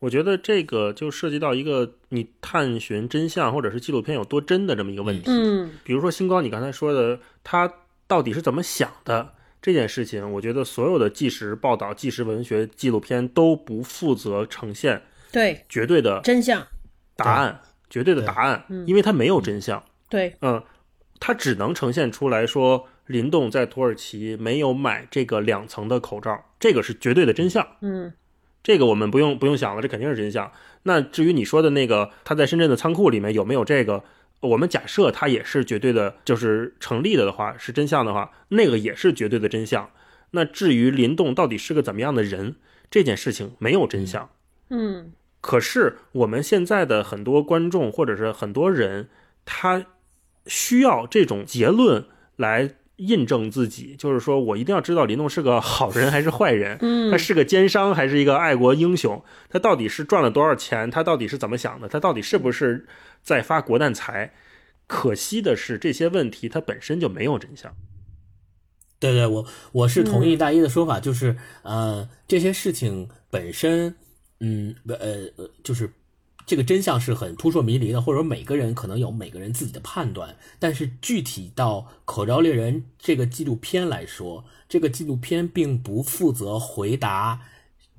[0.00, 5.24] 我觉得这个就涉及到一个你探寻真相或者是纪录片有多真的这么一个问题。
[5.28, 7.72] 嗯，比如说星光，你刚才说的，他
[8.06, 9.32] 到底是怎么想的？
[9.62, 16.64] 这件事情，我觉得所有的纪实报道、纪实文学纪录片都不负责呈现对绝对的真相
[17.16, 17.60] 答案，
[17.90, 19.82] 绝对的答案，因为它没有真相。
[20.08, 20.62] 对，嗯，
[21.20, 27.66] 它只能呈现出来说林动在土耳其没有买这个两层的口罩，这个是绝对的真相。
[27.80, 28.12] 嗯，
[28.62, 30.50] 这个我们不用不用想了，这肯定是真相。
[30.82, 34.04] 那至于你说的那个他在深圳的仓库里面有没有这个？
[34.40, 39.90] 我们假设它也是绝对的，就是成立的的话，是真相的话，那个也是绝对的真相。
[40.32, 42.56] 那至于林动到底是个怎么样的人，
[42.90, 44.28] 这件事情没有真相。
[44.68, 49.08] 嗯，可是我们现在的很多观众或者是很多人，
[49.46, 49.86] 他
[50.46, 52.04] 需要这种结论
[52.36, 62.86] 来印证自己，就是说我一定要知道林动是个好人还是坏人，嗯他是个奸商还是一个爱国英雄，他到底是赚了多少钱，他到底是怎么想的，他到底是不是？
[63.22, 64.32] 在发国难财，
[64.86, 67.74] 可惜的是这些问题它本身就没有真相。
[69.00, 73.92] 对对，我我是同意大一的说法，就是呃，这些事情本身，
[74.38, 74.96] 嗯，呃
[75.36, 75.90] 呃，就是
[76.46, 80.36] 这个真相是很扑朔迷离的，或者说每个人可能有每个人自己的判断。
[80.60, 87.40] 但是具体到《口罩猎人》这个纪录片来说，这个纪录片并不负责回答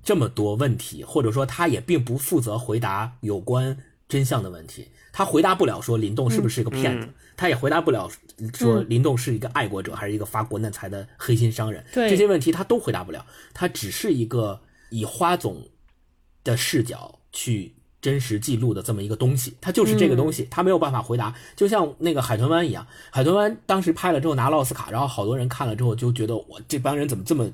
[0.01, 4.87] 这么多问题，或者说他也并不负责回答有关真相的问题。
[5.11, 8.09] 他回答不了说林动是不是一个骗子，他也回答不了
[8.53, 11.83] 说林动是一个爱国者还是一个发国难财的黑心商人。
[11.91, 15.67] 这些问题他都回答不了，他只是一个以花总
[16.43, 17.73] 的视角去
[18.07, 21.35] 真实记录的这么一个东西，它就是这个东西，他没有办法回答。
[21.57, 27.51] 就像那个海豚湾一样，海豚湾当时拍了之后拿了奥斯卡，然后好多人看了之后就觉得我这帮人怎么这么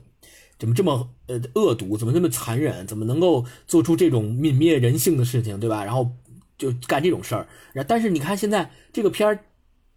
[0.59, 5.83] 怎么这么呃恶毒，怎么这么残忍，怎么能够做出这种泯灭人性的事情，对吧？
[5.83, 6.11] 然后。
[6.55, 7.47] 就干这种事儿，
[7.87, 9.43] 但是你看现在这个片儿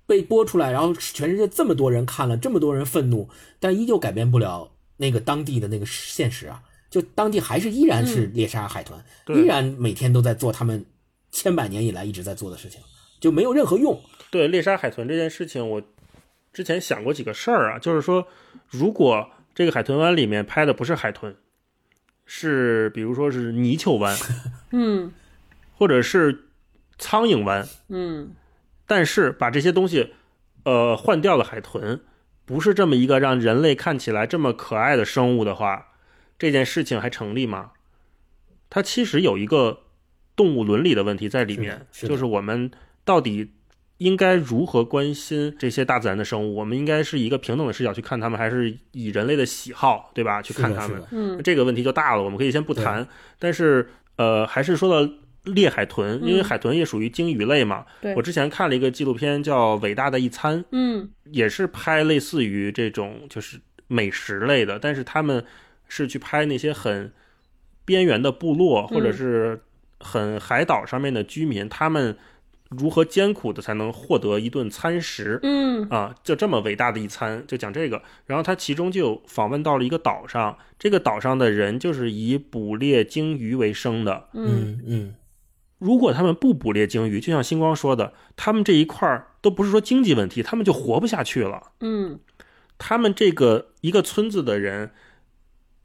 [0.07, 3.29] 被播出来，然后全世界这么多人看了，这么多人愤怒，
[3.61, 6.63] 但依旧改变不了那个当地的那个现实啊！
[6.97, 8.99] 就当地还是依然是猎杀海豚，
[9.37, 10.83] 依然每天都在做他们
[11.31, 12.81] 千百年以来一直在做的事情，
[13.21, 14.01] 就没有任何用。
[14.31, 15.83] 对猎杀海豚这件事情，我
[16.55, 18.27] 之前想过几个事儿啊，就是说，
[18.71, 21.37] 如果这个海豚湾里面拍的不是海豚，
[22.25, 24.17] 是比如说是泥鳅湾，
[24.73, 25.13] 嗯，
[25.77, 26.45] 或者是。
[26.99, 28.31] 苍蝇湾，嗯，
[28.87, 30.15] 但是把这些东西，
[30.65, 32.01] 呃，换掉了海豚，
[32.47, 35.89] 不是这么一个让人类看起来这么可爱的生物的话，
[36.39, 37.73] 这件事情还成立吗？
[38.69, 39.81] 它其实有一个
[40.35, 42.71] 动物伦理的问题在里面，就是我们
[43.05, 43.53] 到底
[43.99, 46.57] 应该如何关心这些大自然的生物？
[46.57, 50.43] 我们应该是一个平等的视角去看它们，还是以人类的喜好，对吧？
[50.43, 51.03] 去看它们？
[51.11, 52.23] 嗯，这个问题就大了。
[52.23, 53.07] 我们可以先不谈，
[53.39, 55.13] 但是呃，还是说到。
[55.47, 57.87] 猎海豚，因为海豚也属于鲸鱼类嘛。
[58.17, 65.45] 我之前看了一个纪录片，叫《伟大的一餐》，嗯，也是拍类似于这种就是美食类的，但是他们
[65.89, 67.13] 是去拍那些很
[67.85, 69.63] 边缘的部落或者是
[70.01, 72.17] 很海岛上面的居民，他们
[72.71, 75.39] 如何艰苦的才能获得一顿餐食。
[75.43, 78.03] 嗯啊，就这么伟大的一餐，就讲这个。
[78.25, 84.29] 然后他其中就访问到了一个岛上，这个岛上的人就是以捕猎鲸鱼为生的。
[84.33, 85.15] 嗯嗯。
[85.79, 91.73] 如果他们不捕猎鲸鱼，就像星光说的，他们这一块儿都不是说经济问题，他们就活不下去了。
[91.81, 92.19] 嗯，
[92.79, 94.93] 他们这个一个村子的人，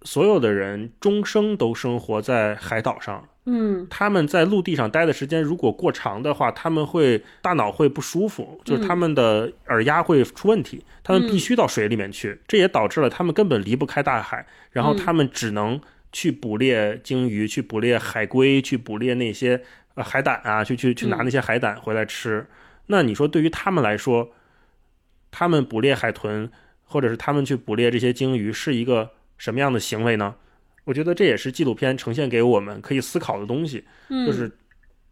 [0.03, 3.27] 所有的人终生都生活在海岛上。
[3.45, 12.39] 嗯，他们在陆地上待的时间如果过长的话，他们会大脑会不舒服，就是他们的耳压会出问题，他们必须到水里面去。
[12.47, 15.81] 这也导致了他们根本离不开大海，然后他们只能
[16.11, 19.61] 去捕猎鲸鱼，去捕猎海龟，去捕猎那些。
[19.93, 22.47] 呃，海胆啊，去去去拿那些海胆回来吃。
[22.85, 24.31] 那你说，对于他们来说，
[25.31, 26.49] 他们捕猎海豚，
[26.85, 30.35] 或者是他们去捕猎这些鲸鱼，是一个什么样的行为呢？
[30.85, 33.83] 我觉得这也是纪录片呈现给我们可以思考的东西。
[34.09, 34.51] 嗯就是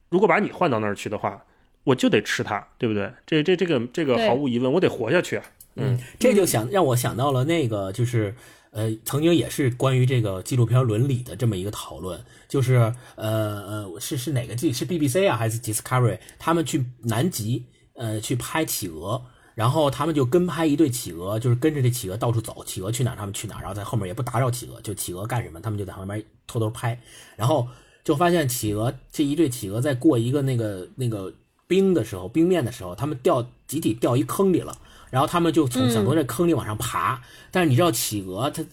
[0.09, 1.43] 如果把你换到那儿去的话，
[1.83, 3.11] 我就得吃它，对不对？
[3.25, 5.43] 这这这个这个毫无疑问，我得活下去啊。
[5.75, 8.35] 嗯，这就想让我想到了那个，就是
[8.69, 12.19] 呃，曾经也是关于这个纪录片伦理的这么一个讨论。
[12.47, 12.75] 就是
[13.15, 16.19] 呃呃是是哪个剧是 BBC 啊还是 Discovery？
[16.37, 19.23] 他们去南极呃去拍企鹅，
[19.59, 26.97] 然后他们就跟拍一对企鹅，就是跟着这企鹅到处走，企鹅去哪他们去哪，然后在后面也不打扰企鹅，就企鹅干什么他们就在旁边偷偷拍，
[27.35, 27.67] 然后
[28.05, 31.33] 就发现企鹅这一对企鹅在过一个那个那个
[31.67, 34.77] 冰的时候，冰面的时候，他们掉集体掉一坑里了，
[35.09, 38.63] 然后他们就从想从这坑里往上爬，但是你知道企鹅它。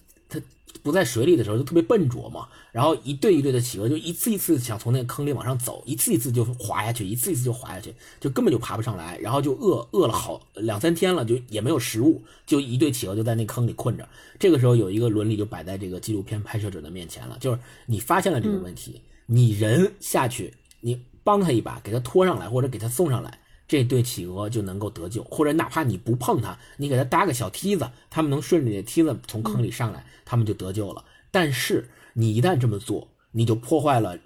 [0.87, 14.09] 不在水里的时候就特别笨拙嘛，然后一对一对的企鹅就一次一次想从那个坑里往上走，一次一次就滑下去，一次一次就滑下去，就根本就爬不上来，然后就饿饿了好两三天了，就也没有食物，就一对企鹅就在那坑里困着。
[14.39, 23.41] 这个时候有一个伦理就摆在这个纪录片拍摄者的面前了，就是你发现了这个问题，你人下去，你帮他一把，给他拖上来或者给他送上来。
[23.69, 31.05] 这对企鹅就能够得救，或者哪怕你不碰它，你给它搭个小梯子，它们能顺着这梯子从坑里上来，它们就得救了。
[31.31, 34.19] 但是你一旦这么做，你就破坏了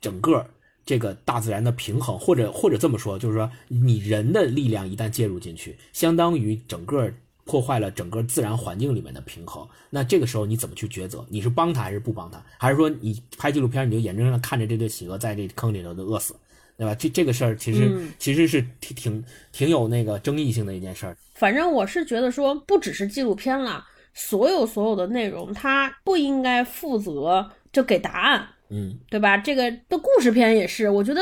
[0.00, 0.44] 整个
[0.86, 7.12] 这个大自然的平衡，或者或者这么说，就是说你人的力量一旦介入进去，相当于整个
[7.44, 9.66] 破坏了整个自然环境里面的平衡。
[9.90, 11.24] 那这个时候你怎么去抉择？
[11.28, 12.42] 你是帮他还是不帮他？
[12.58, 16.34] 还是说你拍纪录片你就眼睁睁看着这对企鹅在这坑里头都饿死？
[16.78, 16.94] 对吧？
[16.94, 21.16] 这这个事儿其实其实是挺挺挺有那个争议性的一件事儿。
[21.34, 29.36] 反正我是觉得说，不只是纪录片了，所有所有的内容，它不应该负责就给答案，嗯，对吧？
[29.36, 31.20] 这个的故事片也是，我觉得，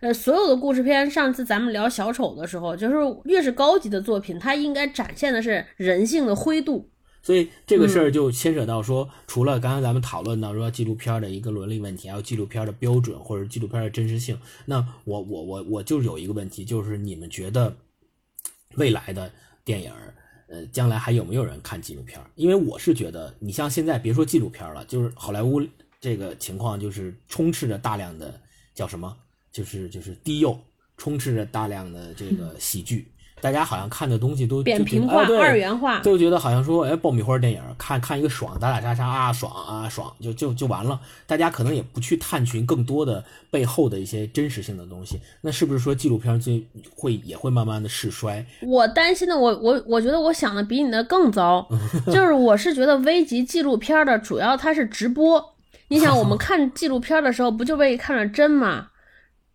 [0.00, 2.94] 呃，所有的故事片，上次咱们聊小丑的时候，就是
[3.24, 6.90] 越是高级的作品，它应该展现的是人性的灰度。
[7.28, 14.40] 所以这个事儿就牵扯到说，除了刚才咱们讨论到说纪录片的一个伦理问题，还有纪录片的标准或者纪录片的真实性。
[14.64, 17.76] 那我我我我就有一个问题，就是你们觉得
[18.76, 19.30] 未来的
[19.62, 19.92] 电影，
[20.46, 22.18] 呃，将来还有没有人看纪录片？
[22.34, 25.60] 因为我是觉得，你像现在别说纪录片了，就是好莱坞
[26.00, 28.40] 这个情况，就是充斥着大量的
[28.74, 29.14] 叫什么，
[29.52, 30.58] 就是就是低幼，
[30.96, 33.06] 充斥着大量的这个喜剧。
[33.40, 40.98] 大家好像看的东西都扁平化、二元化，就觉得好像说，哎，爆米花电影，看看一个爽，打打杀杀啊，爽啊爽，就就就完了。
[41.26, 45.20] 大家可能也不去探寻更多的背后的一些真实性的东西。
[45.40, 46.52] 那是不是说纪录片就
[46.94, 48.44] 会也会慢慢的式衰？
[48.62, 51.66] 我担心的，我我我觉得我想的比你的更糟，
[52.06, 55.54] 就是我是觉得危及纪录片的主要它是直播。
[55.90, 58.88] 你想，我们看纪录片的时候，不就为看着真吗？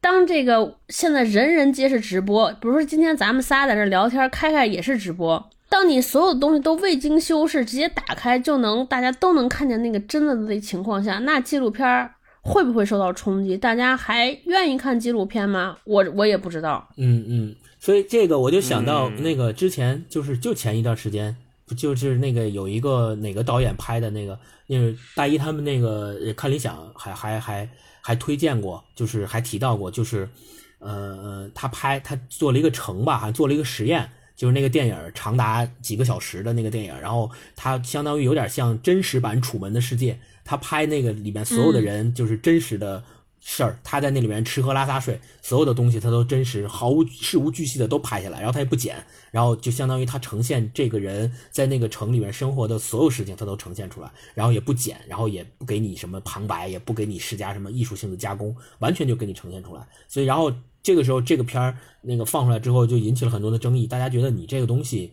[0.04, 5.50] 当这个现在人人皆是直播，比如说今天咱们仨在这聊天，开开也是直播。
[5.70, 12.10] 当你所有的东西都未经修饰，直接打开就能，大家都能看见那个真的的情况下，那纪录片
[12.42, 13.56] 会不会受到冲击？
[13.56, 15.78] 大家还愿意看纪录片吗？
[15.86, 16.86] 我我也不知道。
[16.98, 21.34] 嗯嗯，所以这个我就想到那个之前就是就前一段时间，
[21.66, 24.38] 不就是那个有一个哪个导演拍的那个，
[24.68, 27.70] 那是大一他们那个看理想还还还。
[28.06, 30.28] 还推荐过，就是还提到过，就是，
[30.80, 43.02] 呃，他拍他做了一个城吧，还做了一个实验，就是那个电影长达几个小时的那个电影，然后他相当于有点像真实版《楚门的世界》，他拍那个里面所有的人就是真实的。
[43.46, 59.86] 事儿，他在那里面吃喝拉撒睡，所有的东西他都真实，毫无事无巨细的都拍下来，然后他也不剪，然后就相当于他呈现这个人在那个城里面生活的所有事情，他都呈现出来，然后也不剪，然后也不给你什么旁白，也不给你施加什么艺术性的加工，完全就给你呈现出来。
[60.08, 60.50] 所以，然后
[60.82, 65.12] 这个时候这个片儿那个放出来之后，就引起了很多的争议，大家觉得你这个东西，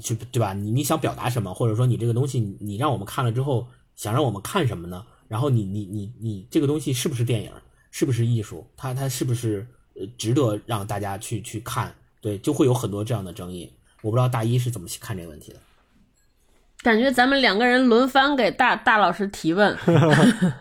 [0.00, 0.52] 就对吧？
[0.52, 3.66] 你你想表达什么，或者说你这个东西，你让我们看了之后
[3.96, 5.04] 想让我们看什么呢？
[5.26, 7.50] 然后你你你你这个东西是不是电影？
[7.92, 8.66] 是不是艺术？
[8.76, 9.64] 它它是不是
[9.94, 11.94] 呃值得让大家去去看？
[12.20, 13.72] 对，就会有很多这样的争议。
[14.00, 15.60] 我不知道大一是怎么去看这个问题的。
[16.82, 19.78] 感觉咱们两个人轮番给大大老师提问。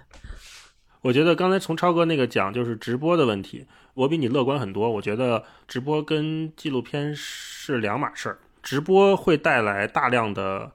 [1.02, 3.66] 我觉得刚才从超哥那个讲就是直播的问题，
[3.96, 4.88] 我比你乐观很多。
[4.92, 10.74] 我觉得直播跟纪录片是两码事儿，直播会带来大量的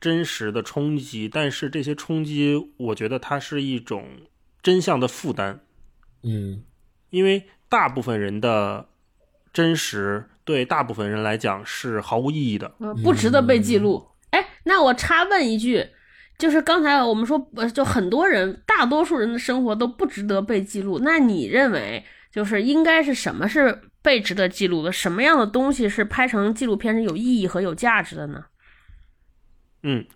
[0.00, 4.08] 真实的冲击，但是这些冲击，我觉得它是一种
[4.60, 5.60] 真相的负担。
[6.22, 6.62] 嗯，
[7.10, 8.86] 因为大部分人的
[9.52, 14.08] 真实对大部分人来讲是毫无意义的，不值得被记录。
[14.30, 15.86] 哎，那我插问一句，
[16.38, 17.38] 就是刚才我们说，
[17.72, 21.00] 就很多人，大多数人的生活都不值得被记录。
[21.02, 24.92] 那你认为，就是应该是什么是被值得记录的？
[24.92, 28.44] 什么样的东西是拍成纪录片是有意义和有价值的呢？
[29.82, 30.06] 嗯，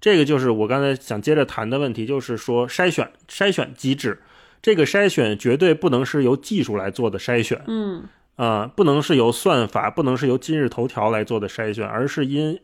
[0.00, 4.22] 这个就是我刚才想接着谈的问题，就是说筛选筛选机制。
[4.64, 12.58] 这个筛选绝对不能是由技术来做的筛选，嗯，啊，不能是由算法，不能是由今日头条来做的筛选，而是因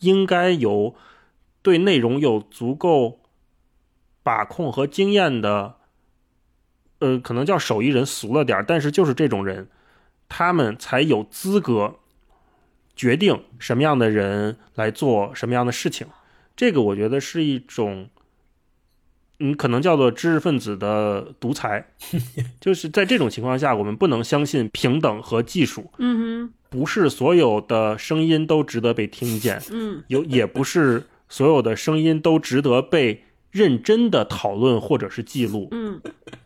[0.00, 0.94] 应该由
[1.62, 3.20] 对内容有足够
[4.22, 5.76] 把控和经验的，
[6.98, 9.70] 呃，可能叫手艺人俗了点但是就是这种人，
[10.28, 11.94] 他们才有资格
[12.94, 16.06] 决定什么样的人来做什么样的事情。
[16.54, 18.10] 这个我觉得是一种。
[19.38, 21.86] 嗯，可能叫做知识分子的独裁，
[22.60, 25.90] 就是在这种情况下，我们不能相信平等和技术。
[25.98, 29.60] 嗯哼，不是所有的声音都值得被听见。
[29.70, 35.68] 嗯， 有也不是所有的声音都值得被认真的讨论或者是记录。
[35.70, 36.00] 嗯，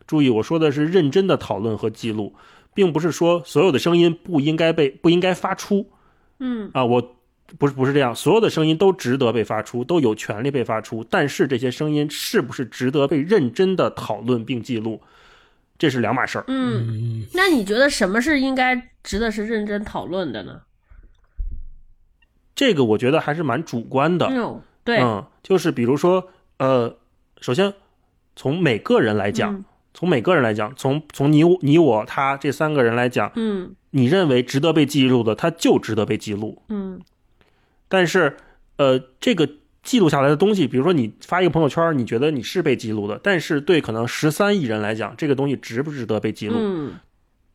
[0.06, 2.34] 注意我说的是认真的讨论和记录，
[2.74, 5.86] 并不是说所有的声音不应该被不应该发出。
[6.38, 7.16] 嗯啊，我。
[7.58, 11.04] 不是不是这样，所有的声音都值得被发出，都有权利被发出。
[11.08, 15.02] 但是这些声音是不是值得被认真的讨论并记录，
[15.78, 16.44] 这是两码事儿。
[16.48, 20.60] 嗯，那你觉得什么是应该值得是认真讨论的呢？
[22.54, 24.26] 这个我觉得还是蛮主观的。
[24.26, 26.28] 嗯，对，嗯，就是比如说，
[26.58, 26.96] 呃，
[27.40, 27.72] 首先
[28.36, 36.62] 从每个人来讲，从每个人来讲，从从你你我他这三个人来讲，嗯，你认为值得被记录的，他就值得被记录。
[36.68, 37.00] 嗯。
[37.90, 38.36] 但是，
[38.76, 39.48] 呃，这个
[39.82, 46.54] 记录下来的东西，比如说你发一个朋友圈，你觉得你是被记录的，但是对可能十三亿人来讲，这个东西值不值得被记录？
[46.56, 46.94] 嗯，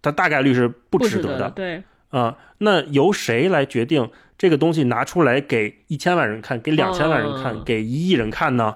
[0.02, 1.50] 它大概率是不值得的。
[1.52, 8.76] 对，啊，那由谁来决定这个东西拿出来给一千万人看，给两千万人看，给一亿人看呢？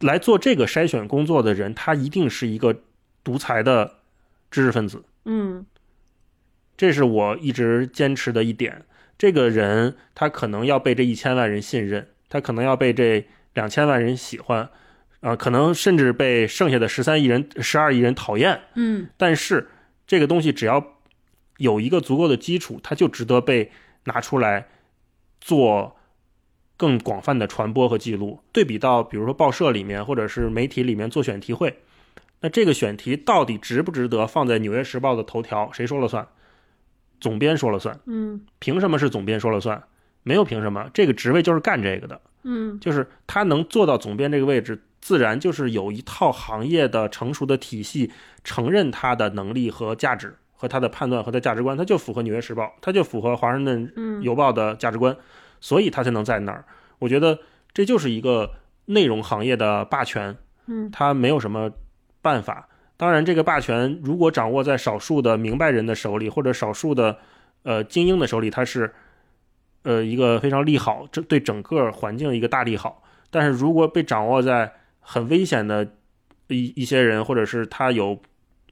[0.00, 2.74] 来做这个筛选工作的人，他一定是一个
[3.22, 3.98] 独裁的
[4.50, 5.04] 知识分子。
[5.24, 5.64] 嗯，
[6.76, 8.84] 这是我一直坚持的一点。
[9.18, 14.68] 这个人他可能要被这一千万人信任，他可能要被这两千万人喜欢，
[15.20, 18.62] 啊，可能甚至被剩下的十三亿人、十二亿人讨厌。
[18.74, 19.68] 嗯，但是
[20.06, 20.96] 这个东西只要
[21.58, 23.70] 有一个足够的基础，它就值得被
[24.04, 24.66] 拿出来
[25.40, 25.96] 做
[26.76, 28.40] 更广泛的传播和记录。
[28.50, 31.78] 对比到比如说报社里面或者是媒体里面做选题会，
[32.40, 35.70] 那这个选题到底值不值得放在《纽约时报》的头条？
[35.72, 36.26] 谁说了算？
[37.22, 39.80] 总编说了算，嗯，凭什么是总编说了算？
[40.24, 48.10] 没有凭什么，这个职位就是干这个的，嗯，就是他能做到总编这个位置，自然就是有一套行业的成熟的体系，
[48.42, 53.92] 承认他的能力和价值和他的判断和他价值观，他就符合《纽约时报》，他就符合《华盛顿
[54.22, 55.16] 邮报》的价值观，
[55.60, 56.64] 所以他才能在那儿。
[56.98, 57.38] 我觉得
[57.72, 58.52] 这就是一个
[58.86, 61.70] 内容行业的霸权，嗯，他没有什么
[62.20, 62.68] 办法。
[63.02, 67.18] 当然，这个霸权如果掌握在少数的明白人的手里，或者少数的
[67.64, 68.92] 呃精英的手里，它是
[69.82, 73.02] 呃一个非常利好，这对整个环境一个大利好。
[73.28, 75.84] 但是如果被掌握在很危险的
[76.46, 78.16] 一一些人，或者是他有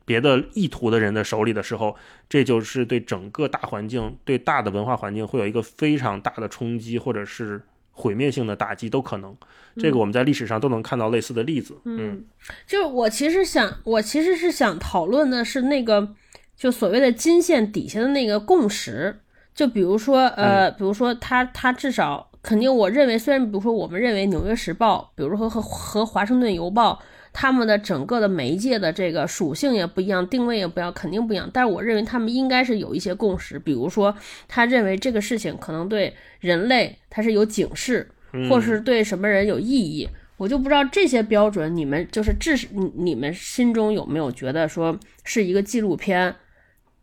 [0.05, 1.97] 别的意图的人的手里的时候，
[2.29, 7.61] 这就是对整个大环境、对大的文化环境会有一个非常大的冲击，或者是。
[8.01, 9.37] 毁灭性的打击都可能，
[9.77, 11.77] 这个我们在历史上都能看到类似的例子。
[11.85, 12.25] 嗯，
[12.67, 16.15] 就是我其实想，我其实是想讨论的是那个，
[16.57, 19.21] 就所谓的金线底下的那个共识。
[19.55, 26.99] 就比如说，呃，比如说他他至少肯定，我认为虽然比如说我们认为《纽约时报》，比如说和和《华盛顿邮报》。
[27.33, 31.49] 他们的整个的媒介的这个属性也不一样，定位也不一样，肯定不一样。
[31.53, 34.15] 但是我认为他们应该是有一些共识，比如说
[34.49, 38.11] 他认为这个事情可能对人类它是有警示，
[38.49, 40.09] 或是对什么人有意义。
[40.37, 46.35] 我就不知道这些标准，你们就是至你你们心中有没有觉得说是一个纪录片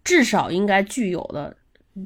[0.03, 1.55] 至少应该具有的，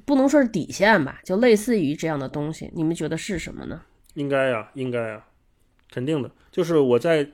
[0.06, 3.82] 不能说是底线吧，就类似于这样的东西，你们觉得是什么呢？
[4.14, 5.24] 应该呀，应该呀，
[5.90, 7.28] 肯定的，就是我在。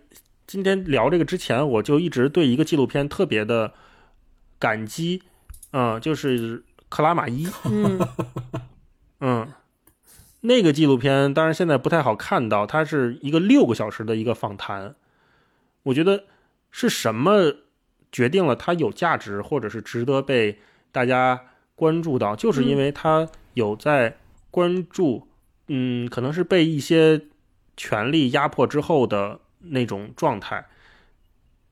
[0.48, 3.74] 今天聊这个之前，我就一直对一个纪录片特别的
[4.58, 5.22] 感激，
[5.72, 8.00] 嗯，就是克拉玛依，嗯，
[9.20, 9.54] 嗯，
[10.40, 14.96] 那个纪录片当然现在不太好看到，它是一个六个小时的一个访谈。
[15.84, 16.24] 我觉得
[16.72, 17.54] 是什么
[18.10, 20.60] 决定了它有价值，或者是值得被
[20.94, 21.42] 大家
[21.76, 24.18] 关注到，就是因为它有在
[24.50, 25.28] 关注，
[25.68, 27.24] 嗯，可能是被一些
[27.76, 29.42] 权力压迫之后的。
[29.72, 30.66] 那种状态，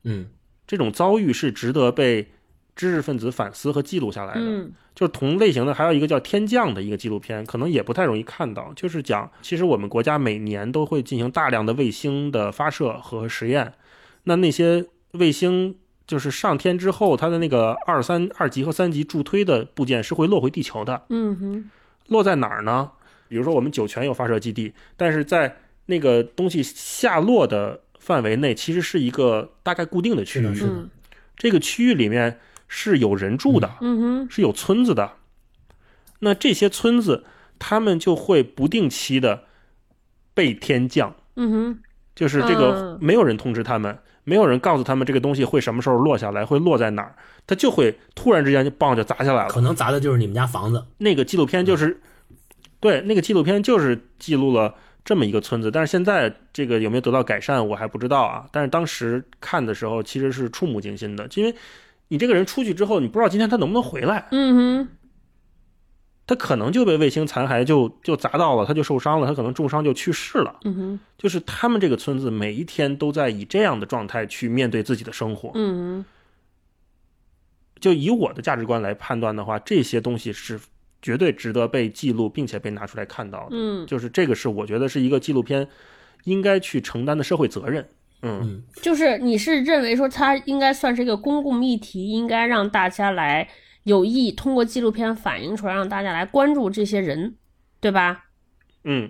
[0.04, 0.26] 嗯，
[0.66, 2.28] 这种遭遇是值得被
[2.74, 4.40] 知识分子反思和记录下来的。
[4.42, 8.72] 嗯，就是同类型的还有一个叫《天降》的一个纪录片，可能也不太容易看到。
[8.74, 13.72] 就是讲，其实我们国家每年都会进行大量的卫星的发射和实验。
[14.24, 15.76] 那那些卫星
[16.06, 21.04] 就是上天之后，它的那个二三二级和三级助推的部件是会落回地球的。
[21.08, 21.70] 嗯哼，
[22.08, 22.90] 落在哪儿呢？
[23.28, 30.54] 比如说我们酒泉有发射基地，但是在那个东西下落的范围内，其实是一个大概固定的区域。
[30.54, 30.88] 是的，
[31.36, 32.38] 这个区域里面
[32.68, 35.14] 是有人住的，嗯哼，是有村子的。
[36.20, 37.24] 那这些村子，
[37.58, 39.42] 他们就会不定期的
[40.34, 41.78] 被天降，嗯哼，
[42.14, 49.50] 就是这个没有人通知他们，没有人告诉他们这个东西会什么时候落下来，会落在哪儿，它就会突然之间就棒就砸下来了。
[49.50, 50.84] 可能砸的就是你们家房子。
[50.98, 52.00] 那个纪录片就是，
[52.78, 54.76] 对，那个纪录片就是记录了。
[55.06, 58.44] 这么一个村子，但是现在这个有没有得到改善，我还不知道啊。
[58.50, 61.54] 但是当时看的时候，其实是触目惊心的，因为
[62.08, 64.26] 你这个人出去之后，你不知道今天他能不能回来。
[64.32, 64.88] 嗯哼，
[66.26, 70.58] 他可能就被卫星残骸就就砸到了，他就受伤了，他可能重伤就去世了。
[70.64, 75.52] 嗯哼，就是他们这个村子每一天都在以这样的状态去面对自己的生活。
[75.54, 76.04] 嗯哼，
[77.78, 80.58] 就以我的价值观来判断的话，这些东西是。
[81.06, 83.50] 绝对值得被记录，并且被拿出来看到的。
[83.52, 85.68] 嗯，就是这个是我觉得是一个纪录片
[86.24, 87.88] 应该去承担的社会责任。
[88.22, 93.48] 嗯，就是你是认为说它应该算是一个公共议题，应该让大家来
[93.84, 97.36] 有意通过纪录片反映出来，让大家来关注这些人，
[97.78, 98.24] 对吧？
[98.82, 99.08] 嗯，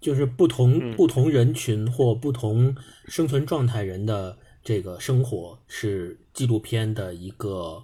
[0.00, 2.76] 就是不同不同人群或不同
[3.06, 7.82] 生存状态人的这个生活是纪录片的一个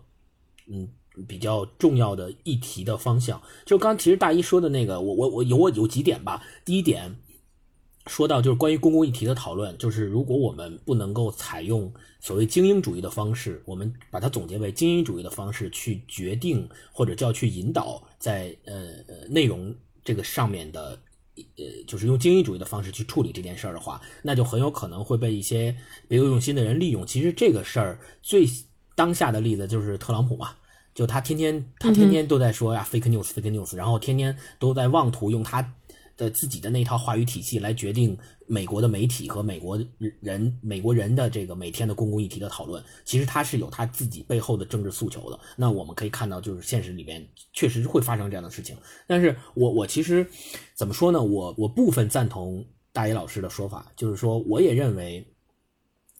[0.70, 0.88] 嗯。
[1.26, 6.44] 比较重要的议题的方向，就刚其实大一说的那个，我我我有我有几点吧。
[6.64, 7.16] 第一点，
[8.06, 18.74] 说到就是关于公共议题的讨论，就是如果我们不能够采用所谓精英主义的方式，我们把它总结为精英主义的方式去决定或者叫去引导在呃
[19.06, 20.98] 呃内容这个上面的，
[21.36, 25.76] 呃就是用精英主义的方式去处理这件事儿的话，那就很有可能会被一些
[26.08, 27.06] 别有用心的人利用。
[27.06, 28.46] 其实这个事儿最
[28.94, 30.56] 当下的例子就是特朗普嘛。
[30.98, 35.62] 就他天天，他天天都在说呀，fake news，fake news，然后天天都在妄图用他
[36.16, 38.18] 的自己的那套话语体系来决定
[38.48, 39.80] 美国的媒体和美国
[40.18, 42.82] 人、美国人的这个每天的公共议题的讨论。
[43.04, 45.38] 其实他是有他自己背后的政治诉求的。
[45.54, 48.76] 那我们可以看到，就是现实里面确实会发生这样的事情。
[49.06, 50.28] 但是我我其实
[50.74, 51.22] 怎么说呢？
[51.22, 55.24] 我我部分赞同大野老师的说法，就是说我也认为，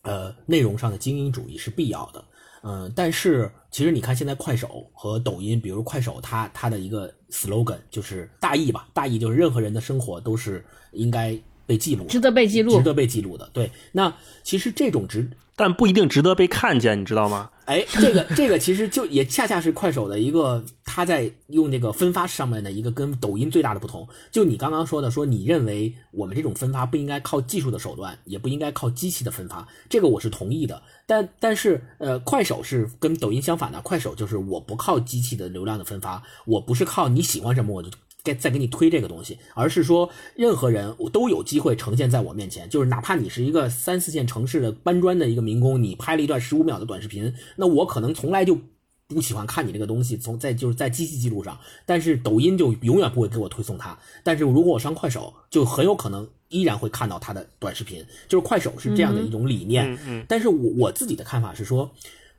[0.03, 2.25] 呃，内容上的精英主义是必要的。
[2.63, 13.49] 嗯，但是其实你看，现在快手和抖音，比如快手，它它的一个 slogan 就是大意吧，大意就是任何人的生活都是应该被记录，值得被记录，值得被记录的。
[13.53, 17.51] 对，那其实这种值，但不一定值得被看见，你知道吗？
[17.69, 24.09] 哎，这个这个其实就也恰恰是快手的一个，他在用那个分发上面的一个跟抖音最大的不同。
[24.33, 30.83] 就你刚刚说的，说你认为我们这种分发不应该靠技术的手段，也不应该靠机器的分发，这个我是同意的。
[31.07, 37.91] 但但是呃，快手是跟抖音相反的，快手就是我不靠机器的流量的分发，我不是靠你喜欢什么我就。
[38.35, 48.59] 再再给你推这个东西，而是说任何人我都有机会呈现在我面前，就是哪怕你是一个三四线城市的搬砖的一个民工，你拍了一段十五秒的短视频，那我可能从来就
[49.07, 53.99] 不喜欢看你这个东西，从在就是在机器记录上，但是抖音就永远不会给我推送它。
[54.23, 59.99] 但是如果我上快手，就很有可能依然会看到它的短视频，就是快手是这样的一种理念。
[60.07, 61.91] 嗯但是我我自己的看法是说，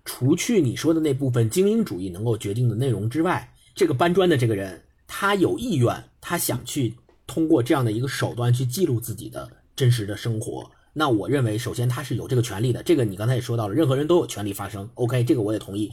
[0.05, 4.81] 除去你说的那部分精英主义能够决定的内容之外，这个搬砖的这个人，
[5.12, 6.93] 他有意愿，他想去
[7.26, 10.70] 通过这样的一个手段去记录自己的真实的生活。
[10.93, 12.84] 那我认为，首先他是有这个权利的。
[12.84, 14.88] 这个你刚才也说到了，任何人都有权利发声。
[14.93, 15.91] OK，这个我也同意。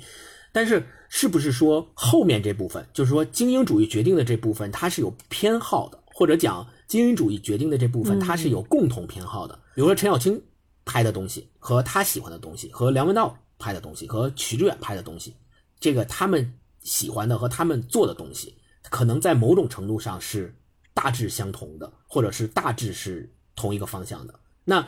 [0.53, 9.55] 但是，是不是说后面这部分，就是说精英主义决定的这部分，它是有偏好的，或者讲精英主义决定的这部分，它是有共同偏好的？
[9.75, 10.43] 比如说陈小青
[10.85, 15.35] 拍的东西和他喜欢的东西，和梁文道拍的东西，和许志远拍的东西，
[15.79, 18.57] 这个他们喜欢的和他们做的东西，
[18.91, 20.55] 可能在某种程度上是
[20.95, 24.35] 大致相同的，或者是大致是同一个方向的。
[24.65, 24.87] 那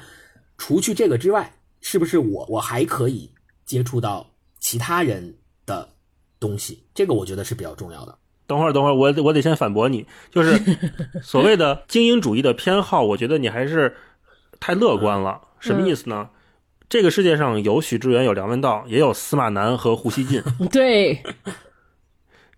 [0.56, 3.30] 除去这个之外，是不是我我还可以
[3.64, 5.34] 接触到其他人？
[5.68, 5.86] 的
[6.40, 8.18] 东西，这个我觉得是比较重要的。
[8.46, 10.58] 等会儿，等会儿，我我得先反驳你，就是
[11.22, 13.94] 所谓的精英主义的偏好，我觉得你还是
[14.58, 15.42] 太乐观了。
[15.60, 16.30] 什么意思呢？
[16.88, 20.42] 这个世界上有许知远，有梁文道，也有司马南和胡锡进。
[20.72, 21.22] 对，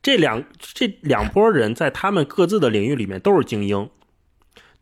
[0.02, 3.88] 这两这两拨人在他们各自的领域里面都是精英，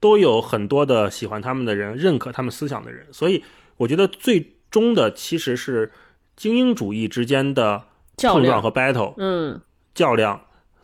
[0.01, 3.07] 都有很多的喜欢他们的人，认可他们思想的人。
[3.13, 3.43] 所以，
[3.77, 5.93] 我觉得最终的其实是
[6.37, 7.85] 精英主义之间的。
[8.21, 9.61] 碰撞和 battle，嗯，
[9.95, 10.41] 较量、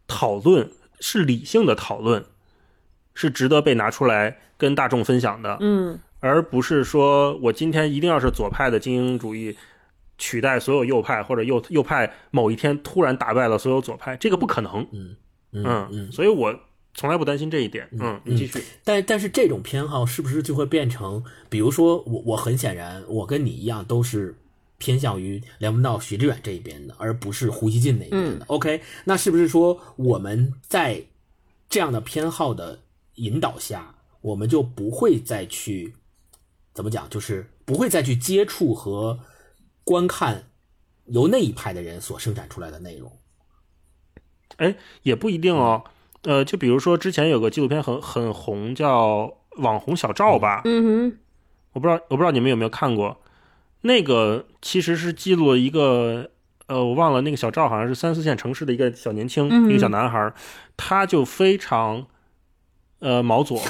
[0.06, 0.70] 讨论
[1.00, 2.24] 是理性的讨论，
[3.12, 9.56] 是值得被拿出来跟大众分享的，嗯，而不是说我今天一定要是左派的精英主义
[10.18, 15.16] 取代所有右派，或者右右派某一天突然打败了所有左派，这个不可能，嗯
[15.52, 16.54] 嗯嗯，所以我
[16.94, 18.62] 从来不担心这一点，嗯，你继续。
[18.82, 24.34] 但但是这种偏好是不是就会变成，比如说我我很显然我跟你一样都是。
[24.76, 28.44] 偏向于梁文道、徐志远这一边的，而不是胡锡进那一边的。
[28.48, 31.02] OK，那是不是说我们在
[31.70, 32.80] 这样的偏好的
[33.14, 35.94] 引导下，我们就不会再去
[36.74, 39.18] 怎么讲，就是不会再去接触和
[39.84, 40.44] 观看
[41.06, 43.12] 由那一派的人所生产出来的内容？
[44.56, 45.84] 哎，也不一定哦。
[46.22, 49.26] 呃，就比如说之前有个纪录片很很红，叫
[49.62, 50.62] 《网红小赵》吧。
[50.64, 51.18] 嗯哼，
[51.74, 53.20] 我不知道，我不知道你们有没有看过。
[53.82, 56.30] 那个其实是记录了一个，
[56.68, 60.32] 呃，我忘了那个小赵好像是三四线城市的一个小年轻，一个小男孩，
[60.78, 62.06] 他就非常，
[63.00, 63.60] 呃，毛左，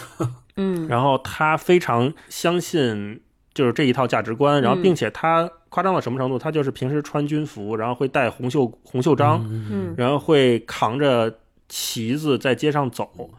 [0.55, 3.24] 嗯，然后他非常相信
[3.55, 6.39] 就是这一套价值观，然后并且他夸张到什么程度？
[6.39, 11.39] 他就是平时穿军服，然后会戴红袖红袖章，嗯，然后会扛着
[11.69, 13.31] 旗子在街上走，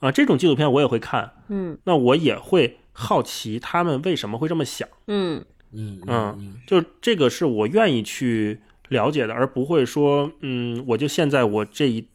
[0.00, 5.44] 啊，这种纪录片我也会看，嗯，那我也会好奇他们为什么会这么想，嗯。
[5.74, 8.60] 嗯嗯，就这个是我愿意去
[8.90, 12.06] 了解的，而不会说，嗯，我就现在我这一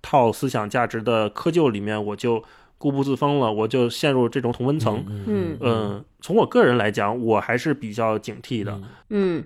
[0.00, 2.42] 套思想价值的窠臼里面，我就
[2.78, 5.04] 固步自封了，我就陷入这种同温层。
[5.26, 8.80] 嗯嗯，从我个人来讲，我还是比较警惕的。
[9.10, 9.44] 嗯，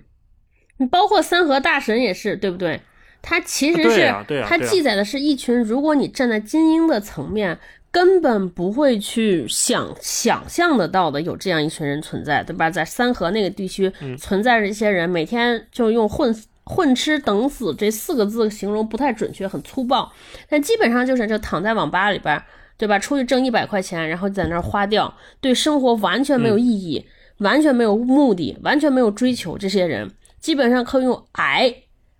[0.77, 2.81] 你包括三河大神也是，对不对？
[3.21, 4.13] 他其实是
[4.45, 7.59] 他记载的是一群，如果你站在精英的层面。
[7.91, 12.69] 根本不会去想想象得到的，有这样一群人存在，对吧？
[12.69, 16.31] 在三河那个地区存在着一些人，每天就用混
[16.65, 20.13] 混吃等死这四个字形容不太准确，很粗暴，
[20.47, 22.39] 但基本上就是就躺在网吧里边，
[22.79, 22.97] 对吧？
[22.97, 27.05] 出去挣一百块钱，然后在那儿花掉，对生活完全没有意义，
[27.37, 29.55] 完全没有目的，完全没有追求。
[29.55, 30.09] 这些人
[30.39, 31.71] 基本上可以用挨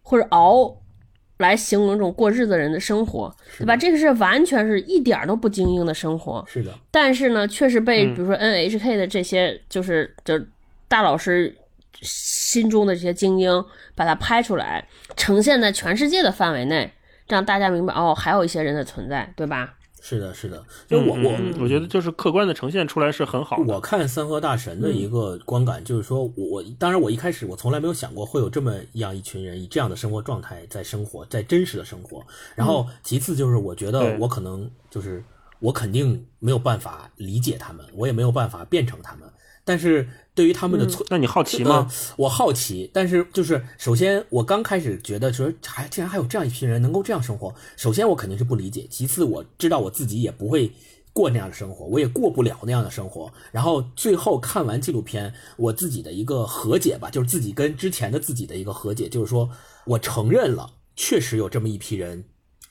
[0.03, 0.75] 或者熬。
[1.39, 3.73] 来形容这种过日子人的生活，对吧？
[3.73, 6.43] 这个是完全是一点都不精英的生活。
[6.45, 6.77] 是的。
[6.91, 10.37] 但是呢，确实被比如说 NHK 的这些，就是就
[10.89, 11.55] 大老师
[12.01, 13.63] 心中的这些精英，
[13.95, 14.85] 把它拍出来，
[15.15, 16.91] 呈现在全世界的范围内，
[17.29, 19.75] 让大家明白哦，还有一些人的存在，对吧？
[20.01, 21.31] 是的，是的，就我我
[21.61, 23.57] 我觉得就是客观的呈现出来是很好。
[23.67, 32.25] 我看三河大神的一个观感就是说，我我当然我一开始我从来没有想过会有这么样一群人以这样的生活状态在生活在真实的生活。
[32.55, 35.23] 然后其次就是我觉得我可能就是
[35.59, 39.29] 我肯定没有办法理解他们，我也没有办法变成他们。
[39.69, 41.87] 但是对于他们的错，那你好奇吗？
[42.17, 47.53] 我好奇，但是就是首先，我刚开始觉得说，还竟然还有这样一批人能够这样生活。
[47.77, 50.71] 首先，我肯定是不理解；其次，我知道我自己也不会
[51.13, 53.31] 过那样的生活，我也过不了那样的生活。
[53.51, 59.47] 然后最后看完纪录片，我自己的一个和解吧，就是自己跟之前的自己的一个和解，就是说
[59.85, 62.23] 我承认了，确实有这么一批人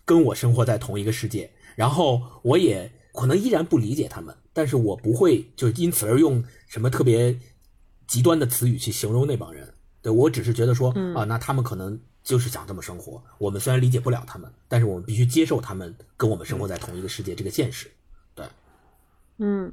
[0.04, 4.34] 跟我生活在同一个世界，然后我也可能依然不理解他们。
[4.58, 7.38] 但是我不会就因此而用什么特别
[8.08, 13.22] 极端的词语去形容那帮人，对我只是觉得说啊，那他们可能就是想这么生活。
[13.38, 17.86] 我们虽然理解不了他们，但是我们必须接受他们跟我们生活在同一个世界这个现实。
[18.34, 18.44] 对，
[19.36, 19.72] 嗯，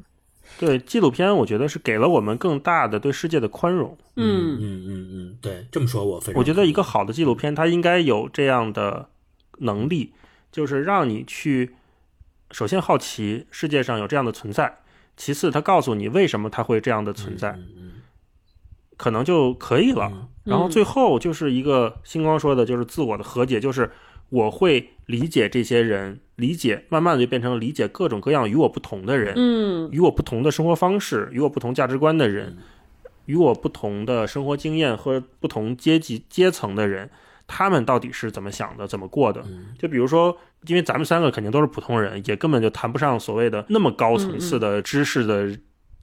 [0.60, 3.98] 对纪录片，我觉得是给了我们更大的对世界的宽容。
[4.18, 6.40] 嗯嗯嗯嗯，对，这么说我非常。
[6.40, 9.10] 我觉得一个好的纪录片，它应该有这样的
[9.58, 10.14] 能力，
[10.52, 11.74] 就是让你去
[12.52, 14.78] 首先好奇世界上有这样的存在，
[15.18, 17.58] 其次他告诉你为什么他会这样的存在，
[18.98, 20.30] 可能就可以了。
[20.44, 23.92] 然后最后就是一个星光说的，就是自我的和解，就是
[24.30, 26.20] 我会理解这些人。
[26.36, 32.58] 理解，慢慢的就变成理解各种各样与我不同的人，嗯，与我不同的生活方式，与我不同价值观的人，
[33.28, 37.10] 与我不同的生活经验和不同阶级阶层的人，
[37.48, 39.46] 他们到底是怎么想的，怎么过的？
[39.80, 40.38] 就比如说，
[40.68, 45.58] 因为咱们三个肯定都是普通人，也根本就谈不上所谓的那么高层次的知识的。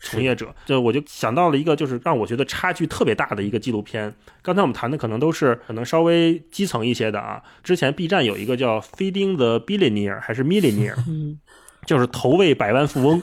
[0.04, 4.12] 从业者，就我就想到了一个，就是让我觉得差距特别大的一个纪录片。
[4.42, 7.40] 刚才我们谈的可能都是可能稍微基层一些的啊。
[7.62, 10.96] 之前 B 站有一个叫《Feeding the Billionaire》还是 Millionaire，
[11.86, 13.22] 就是投喂百万富翁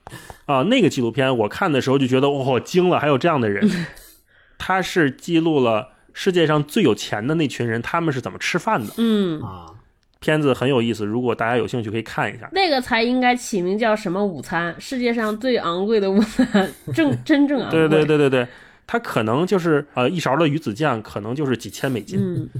[0.44, 0.64] 啊。
[0.64, 3.66] 那个纪录片我看的时候就觉得，哦，惊了，还有这样的人。
[4.58, 8.92] 他是记录了世界上最有钱的那群人，他们是怎么吃饭的。
[8.98, 9.72] 嗯啊。
[10.20, 12.48] 片子很有意思，如果大家有兴趣可以看一下。
[12.52, 14.74] 那个才应该起名叫什么午餐？
[14.80, 17.88] 世界上最昂贵的午餐，正 真正昂贵。
[17.88, 18.48] 对对对对对，
[18.86, 22.50] 它可能就是呃一勺的鱼子酱，可能就是几千美金，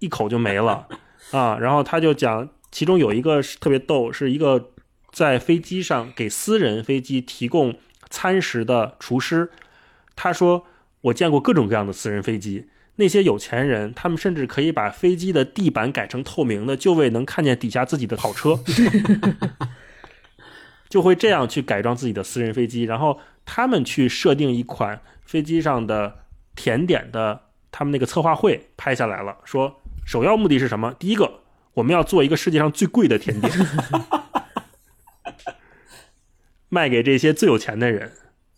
[0.00, 0.86] 一口就没了
[1.30, 1.56] 啊。
[1.58, 4.70] 然后他就讲，其中有一个特别逗，是一个
[5.10, 7.74] 在飞机上给私人飞机提供
[8.10, 9.50] 餐食的厨师，
[10.14, 10.66] 他说
[11.00, 12.68] 我见过各种各样的私人飞机。
[13.00, 18.58] 那些有钱人，他们甚至可以把飞机的地板改成透明的，就为能看见底下自己的跑车，
[20.90, 22.82] 就会这样去改装自己的私人飞机。
[22.82, 26.24] 然后他们去设定一款飞机上的
[26.56, 27.40] 甜点的，
[27.70, 30.92] 他们那个策划会拍下来了，说首要目的是什么？
[30.98, 31.42] 第一个，
[31.74, 33.52] 我们要做一个世界上最贵的甜点，
[36.68, 38.10] 卖给这些最有钱的人。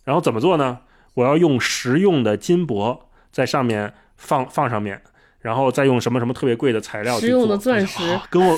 [0.04, 0.80] 然后怎么做呢？
[1.12, 3.92] 我要用实用的金箔在上面。
[4.20, 5.00] 放放上面，
[5.40, 7.98] 然后再用什么什么特别贵的材料实用的钻石，
[8.30, 8.56] 跟我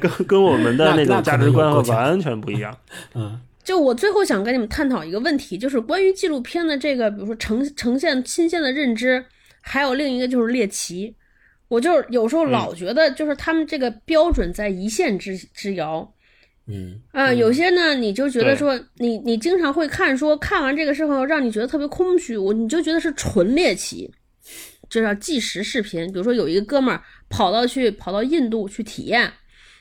[0.00, 2.74] 跟跟我们的那种价值观完全不一样。
[3.14, 9.22] 嗯，就我最后想跟你们探讨一个问题，就是关于纪录片的这个，比如说呈呈现新鲜的认知，
[9.60, 11.14] 还有另一个就是猎奇。
[11.68, 16.08] 我就是有时候老觉得，就是他们这个标准在一线之之遥。
[16.66, 24.08] 嗯啊，有些呢，你就觉得说，你你经常会看，说看完这个之后，让你觉得特别空虚，我你就觉得是纯猎奇。
[24.90, 29.32] 就叫计时视频，比如说有一个哥们儿跑到去跑到印度去体验，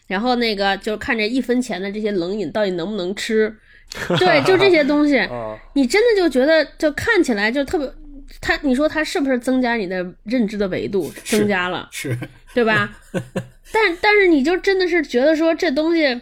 [0.08, 3.54] 然后那个就看这一分钱的这些冷饮到底能不能吃，
[4.20, 5.20] 对，就这些东西，
[5.74, 7.92] 你真的就觉得就看起来就特别，
[8.40, 12.16] 他你说他是不是增加你的认知的维度增加了，是，
[12.54, 12.96] 对吧？
[13.74, 16.22] 但但是你就真的是觉得说这东西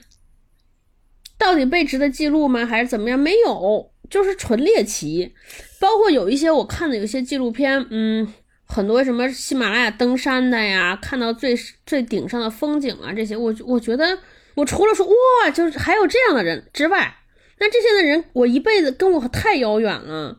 [1.37, 2.65] 到底被值得记录吗？
[2.65, 3.19] 还是怎么样？
[3.19, 5.33] 没有，就是纯猎奇，
[5.79, 8.25] 包括有一些我看的有些纪录片，嗯。
[8.67, 14.17] 很多什么喜马拉雅登山的呀，看到最最顶上的风景啊，这些我我觉得
[14.55, 17.15] 我除了说哇，就是还有这样的人之外，
[17.59, 20.37] 那这些的人我一辈子跟我太遥远了，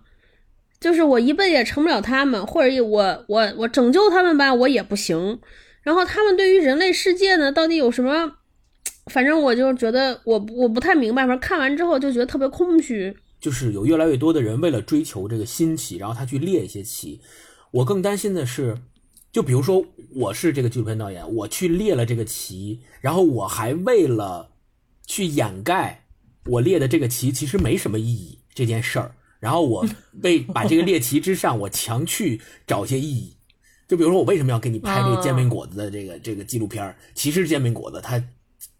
[0.78, 5.40] 就是我一辈子也成不了他们，或者我我我拯救他们吧，我也不行。
[5.82, 8.34] 然后他们对于人类世界呢，到底有什么？
[9.06, 13.16] 反正我就觉得我我不太明白，反正看完之后就觉得特别空虚。
[13.40, 17.20] 就是有越来越多的人为了追求这个新奇，然后他去猎一些奇。
[17.70, 18.78] 我更担心的是，
[19.30, 24.50] 就比如说我是这个纪录片导演，我去列了这个旗，然后我还为了
[25.06, 26.06] 去掩盖
[26.46, 29.86] 我列的这个旗其实没什么意义这件事儿，然后我
[30.22, 33.36] 为把这个列旗之上，我强去找些意义。
[33.86, 38.22] 就比如说我为什么要给你拍这个煎饼果子的这个这个纪录片其实煎饼果子它。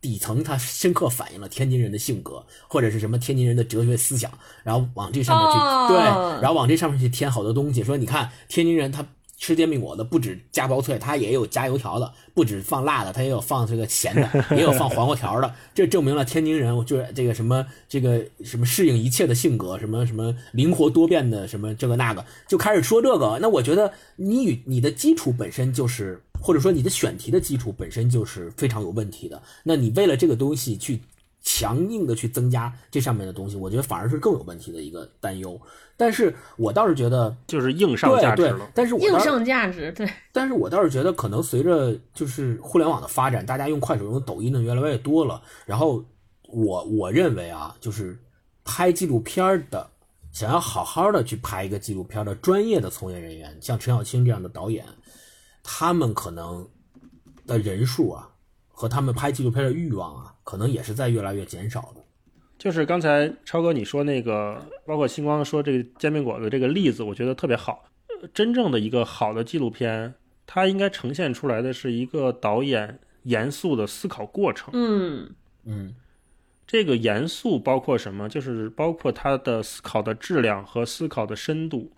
[0.01, 4.31] 底层它深刻反映了天津人的性格，或者是什么天津人的哲学思想，
[4.63, 5.59] 然后往这上面去
[5.93, 5.99] 对，
[6.41, 7.83] 然后往这上面去添好多东西。
[7.83, 9.05] 说你看天津人他
[9.39, 15.55] 吃煎饼果子不止加薄脆，他也有加油条的，不止放辣的，他也有放这个咸的，也有放黄瓜条的。
[15.73, 23.39] 这证明了天津人就是这个什么这个什么适应一切的性格，什么什么灵活多变的什么这个那个，就开始说这个。
[23.41, 26.21] 那我觉得你与你的基础本身就是。
[26.41, 31.01] 或者说你的选题的基础本身就是非常有问题的，那你为了这个东西去
[31.43, 35.61] 强硬的去增加这上面的东西，我觉得反而是更有问题的一个担忧。
[35.97, 40.09] 但是我倒是觉得就是硬上价值了，但是硬上价值对。
[40.33, 46.05] 但是我倒是觉得可能随着就是互联网的发展，大家用快手、用抖音的越来越多了，然后
[46.43, 48.17] 我我认为啊，就是
[48.65, 49.91] 拍纪录片的，
[50.31, 54.85] 想要好好的去拍一个纪录片的专业的从业人员，像陈小青这样的导演。
[55.71, 56.67] 他们可能
[57.47, 58.27] 的人数啊，
[58.79, 62.05] 和他们拍纪录片的欲望啊，可能也是在越来越减少的。
[62.57, 67.85] 就是刚才超哥你说那个，包括星光说这个煎饼果子这个例子，我觉得特别好。
[68.33, 70.15] 真正的一个好的纪录片，
[70.47, 74.71] 它应该呈现出来的是一个导演严肃的思考过程。
[74.73, 75.29] 嗯
[75.65, 75.93] 嗯，
[76.65, 78.29] 这个严肃包括什么？
[78.29, 81.91] 就是包括他的思考的质量和思考的深度。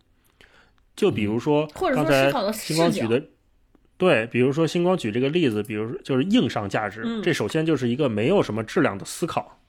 [0.97, 3.23] 就比如说刚才星光举的，
[4.01, 9.61] 对，比如说星光举这个例子，比如就是硬上价值，这首先就是一个没有什么质量的思考。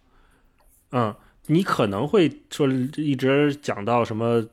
[0.93, 1.13] 嗯，
[1.47, 2.65] 你可能会说
[2.95, 4.47] 一直讲到什么，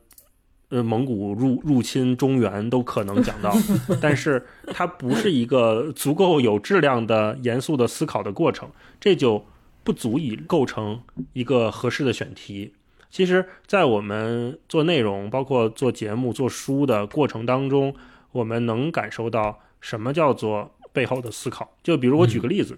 [0.67, 3.55] 呃，蒙古入入侵中原都可能讲到，
[4.01, 8.69] 但是它不是一个足够有质量的严肃的思考的过程，
[8.99, 9.45] 这就
[9.85, 11.01] 不足以构成
[11.31, 12.73] 一个合适的选题。
[13.09, 17.95] 其实，在我们做内容、包括做节目、做书的过程当中，
[18.33, 21.75] 我们能感受到什么叫做背后的思考。
[21.83, 22.77] 就比如我举个例子，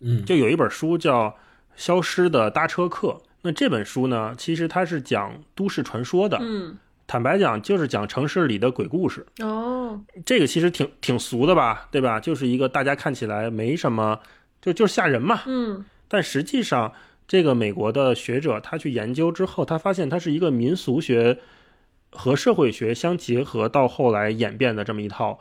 [0.00, 1.36] 嗯，就有一本书叫。
[1.74, 3.22] 消失的搭车客。
[3.40, 4.34] 那这本书呢？
[4.36, 6.36] 其实它是讲都市传说的。
[6.42, 6.76] 嗯，
[7.06, 9.26] 坦白讲，就是讲城市里的鬼故事。
[9.38, 11.88] 哦，这个其实挺挺俗的吧？
[11.90, 12.20] 对吧？
[12.20, 14.20] 就是一个大家看起来没什么，
[14.60, 15.40] 就就是吓人嘛。
[15.46, 15.82] 嗯。
[16.08, 16.92] 但实际上，
[17.26, 21.38] 这个美国的学者他去研究之后，他发现它是一个民俗学
[22.10, 25.38] 和社会学相结合，到后来演变的这么一套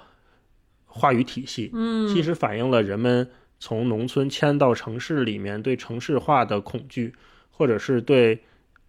[0.91, 1.71] 话语体系。
[1.73, 3.27] 嗯，其实反映了人们。
[3.63, 7.13] 从农村迁到城市里面，对城市化的恐惧，
[7.51, 8.39] 或者是对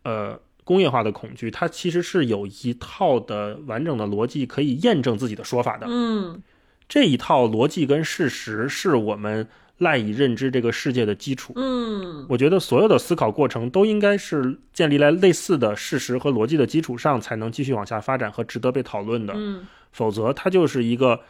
[0.03, 5.86] 呃工业化的恐惧，它其实是有一套的完整的逻辑可以验证自己的说法的。
[5.90, 6.42] 嗯，
[6.88, 9.46] 这一套逻辑跟事实是我们
[9.76, 11.53] 赖以认知这个世界的基础。
[11.57, 19.34] 嗯，我觉得所有的思考过程都应该是建立在类似的事实和逻辑的基础上，才能继续往下发展和值得被讨论的。
[19.36, 21.20] 嗯，否则它就是一个。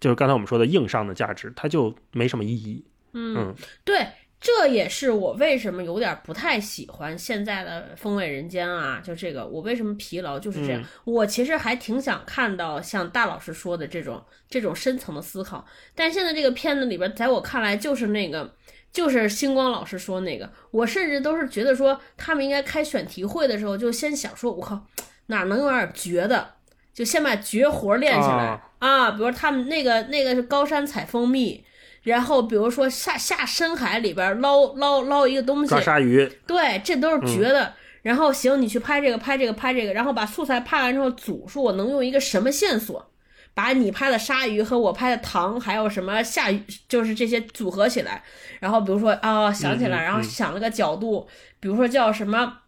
[0.00, 2.84] 就是刚才我们说的硬伤的价值，它就没什么意义。
[3.12, 4.06] 嗯，对，
[4.40, 9.00] 这也是我为什么有点不太喜欢现在的风味人间啊。
[9.04, 10.82] 就这个，我为什么疲劳就是这样。
[11.04, 18.54] 我其实还挺想看到像大老师说的这种这种深层的思考，但现在这个片子里边，在我看来就是那个，
[18.92, 24.86] 就是星光老师说那个，我甚至都是觉得说他们应该开选题会的时候就先想说，我靠，
[25.26, 26.54] 哪能有点绝的。
[26.92, 31.64] 就先把绝活练起来啊，比如他们那个那个是高山采蜂蜜，
[32.02, 37.74] 然后比如说下下深海里边捞捞捞一个东西，抓鲨鱼，对，这都是绝的。
[38.02, 43.10] 然后行，你去拍这个拍这个拍这个，然后把素材拍完之后组，数我能用一个什么线索，
[43.52, 48.22] 把你拍的鲨鱼和我拍的糖还有什么下鱼，就是这些组合起来。
[48.58, 51.28] 然后比如说啊想起来，然后想了个角度，
[51.60, 52.60] 比如说叫什么，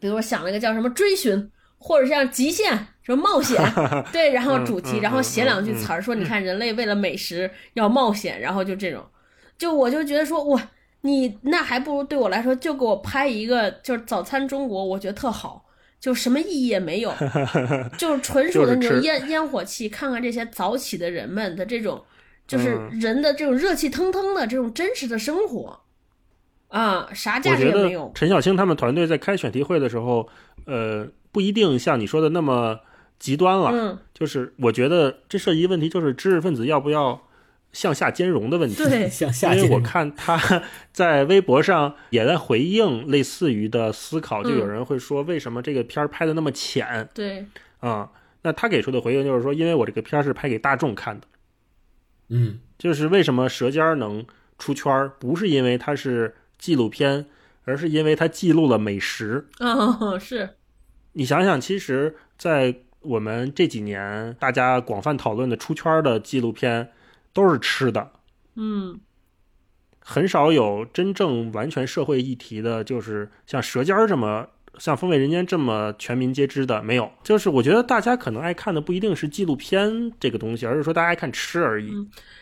[0.00, 1.50] 比如说想了个叫什么追寻。
[1.86, 3.62] 或者像极限，什么冒险，
[4.10, 9.04] 对，然后主题，然后写两句词儿，说你看人类为了美食要冒险，然后就这种，
[9.58, 10.70] 就我就觉得说哇，
[11.02, 15.66] 你那还不如对我来说就给我拍一个就是早餐中国，我觉得特好，
[16.00, 17.12] 就什么意义也没有，
[17.98, 22.02] 就是纯属的那种烟烟火气，看看这些早起的人们的这种，
[22.48, 25.78] 就是人的这种热气腾腾的这种真实的生活，
[26.68, 28.10] 啊，啥价值也没有。
[28.14, 30.26] 陈小青他们团队在开选题会的时候，
[30.64, 31.06] 呃。
[31.34, 32.78] 不一定像你说的那么
[33.18, 37.26] 极端了，嗯，就是我觉得这涉及一问题，就是知识分子要不要
[37.72, 38.76] 向下兼容的问题。
[38.76, 39.52] 对， 向下。
[39.52, 40.62] 因为我看他
[40.92, 47.08] 在微博上也在回应类似于的思考，就有人会说为什么这个片儿拍的那么浅？
[47.12, 47.44] 对，
[47.80, 48.08] 啊，
[48.42, 51.26] 那他给出的回应就是说，因为我这个片儿是拍给大众看的，
[52.28, 54.24] 嗯，就是为什么《舌尖》能
[54.58, 57.26] 出圈儿，不是因为它是纪录片，
[57.64, 59.48] 而是因为它记录了美食。
[59.58, 60.50] 哦，是。
[61.14, 66.90] 你想想，其实，在我们这几年大家广泛讨论的出圈的纪录片，
[67.32, 68.10] 都是吃的，
[68.56, 68.98] 嗯，
[70.00, 74.48] 很少有真正完全社会议题的，就是像《舌尖》这么、
[74.78, 77.12] 像《风味人间》这么全民皆知的，没有。
[77.22, 81.92] 就是我觉得大家可能爱看的不一定是纪录片这个东西，而是说大家爱看吃而已。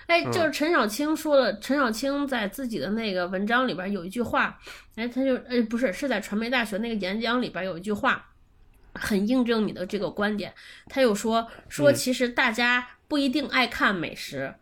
[0.07, 4.59] 哎，就是陈小青说的，陈小青在自己的那个文章里边有一句话，
[4.95, 8.29] 哎，他就，哎，不是，是在传媒大学那个演讲里边有一句话。
[8.95, 10.53] 很印证你的这个观点，
[10.89, 14.55] 他又说说，其实大家不一定爱看美食，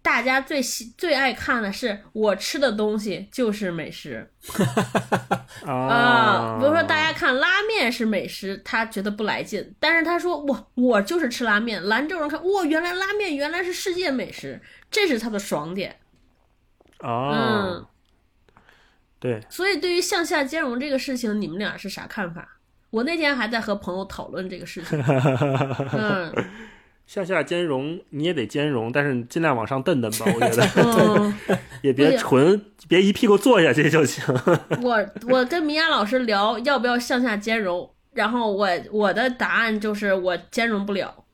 [0.00, 4.30] 大家最喜最爱看的是我吃的东西就是美食
[5.66, 6.56] 啊。
[6.58, 11.84] 比如说，大家看拉面是美食，他觉得不来劲，但是他说我我就是吃拉面。
[11.86, 15.98] 兰州人看哇，原来拉面原来是世界美食，这是他的爽点
[16.98, 17.30] 啊。
[17.32, 17.86] 嗯，
[19.18, 19.42] 对。
[19.50, 22.57] 所以对于向下兼容这个事情，你们俩是啥看法？
[22.90, 24.98] 我那天还在和朋友讨论这个事情。
[25.92, 26.32] 嗯，
[27.06, 31.34] 向下兼容你也得兼容，但是尽量往上蹬蹬吧， 我觉得，嗯
[31.82, 34.22] 也别纯别一屁股坐下去就行。
[34.82, 41.24] 我我跟米娅老师聊要不要向下兼容，然后我我的答案就是我兼容不了。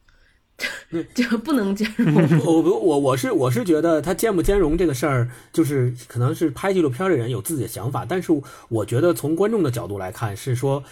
[1.15, 2.15] 就不能兼容。
[2.45, 8.31] 我我我是我是觉得他兼不兼容这个事儿，就是可能是拍纪录片的人有自己的想法，但是
[8.69, 10.83] 我觉得从观众的角度来看，是说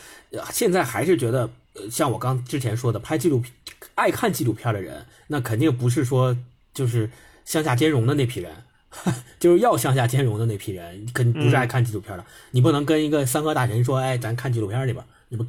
[0.50, 1.48] 现在还是觉得，
[1.90, 3.52] 像我刚之前说的，拍纪录片
[3.94, 6.36] 爱看纪录片的人，那肯定不是说
[6.74, 7.08] 就是
[7.44, 8.52] 向下兼容的那批人，
[9.38, 12.24] 就是要向下兼容的那批人，肯定不是爱看纪录片的。
[12.50, 15.46] 你不能跟一个三和大神说，哎，咱看纪录片去吧，你不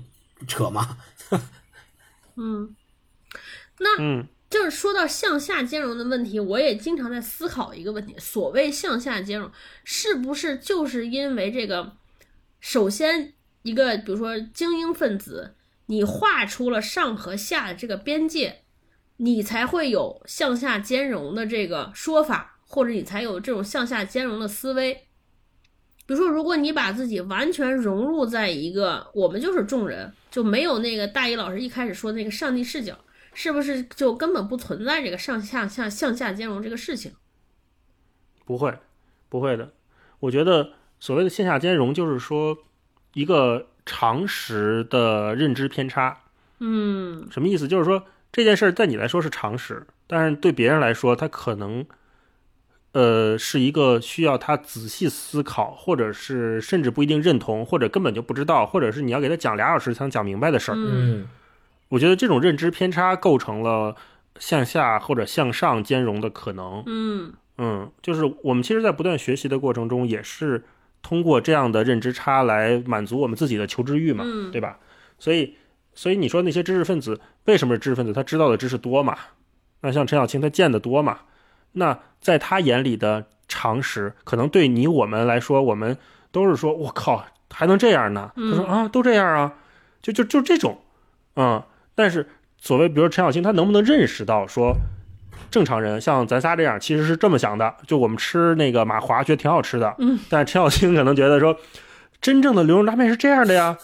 [0.47, 0.97] 扯吗？
[2.36, 2.76] 嗯。
[3.80, 9.49] 那就是说到向下兼容的问题，我也经常在思考一个问题：所谓向下兼容，
[9.84, 11.93] 是不是就是因为这个？
[12.59, 15.55] 首先，一个比如说精英分子，
[15.88, 18.61] 你画出了上和下的这个边界，
[19.17, 24.93] 你才会有向下兼容的这个说法，或者你才有这种向下兼容的思维。
[26.05, 32.97] 比如说，如果你把自己完全融入在一个我们就是众人，就没有那个大一老师一开始说那个上帝视角。
[33.34, 37.13] 是不是就根本不存在这个上下向向下兼容这个事情？
[38.45, 38.77] 不会，
[39.29, 39.71] 不会的。
[40.19, 42.57] 我觉得所谓的线下兼容，就是说
[43.13, 46.23] 一个常识的认知偏差。
[46.59, 47.67] 嗯，什么意思？
[47.67, 51.86] 就是说这件事儿在你来说是常识，但是对别人来说，他可能
[52.91, 60.75] 呃是一个需要他仔细思考，或者是甚至不一定认同，或者根本就不知道，或者是你要给他讲俩小时才能讲明白的事儿。
[60.77, 61.27] 嗯。
[61.93, 63.95] 我觉得这种认知偏差构成了
[64.39, 66.81] 向下或者向上兼容的可能。
[66.87, 70.63] 嗯嗯，就是我们其实，在不断学习的过程中，也是
[71.03, 74.79] 通过这样的认知差来满足我们自己的求知欲嘛，对吧？
[75.19, 75.55] 所以，
[75.93, 78.11] 所以你说那些知识分子为什么是知识分子？
[78.11, 79.15] 他知道的知识多嘛？
[79.81, 81.19] 那像陈小青，他见得多嘛？
[81.73, 85.95] 那在他眼里的常识，可能对你我们来说，我们
[86.31, 88.31] 都是说，我靠，还能这样呢？
[88.35, 89.53] 他说啊，都这样啊，
[90.01, 90.79] 就就就这种，
[91.35, 91.61] 嗯。
[91.95, 92.27] 但是，
[92.57, 94.75] 所谓比如说陈小青，他能不能认识到说，
[95.51, 97.73] 正常人像咱仨这样，其实是这么想的。
[97.85, 99.95] 就我们吃那个马华，觉得挺好吃的。
[99.99, 100.19] 嗯。
[100.29, 101.55] 但是陈小青可能觉得说，
[102.21, 103.77] 真正的牛肉拉面是这样的呀。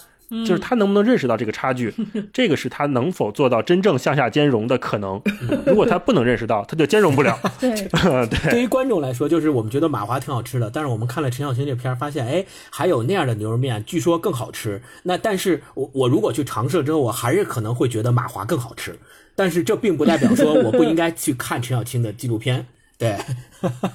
[0.45, 1.93] 就是他能不能认识到这个差距，
[2.31, 5.21] 这个是他能否做到真正向下兼容的可能。
[5.65, 7.37] 如果他不能认识到，他就兼容不了。
[7.59, 7.71] 对
[8.29, 8.51] 对。
[8.51, 14.81] 对于观众来说，就是我们觉得马华挺好吃的，但是我们看了陈小青这片儿，发现哎，还有那样的牛肉面，据说更好吃。
[15.03, 18.99] 那但是我我如果去尝试了之后，我还是可能会觉得马华更好吃。
[19.35, 22.67] 但是这并不代表说我不应该去看陈小青的纪录片。
[22.97, 23.17] 对。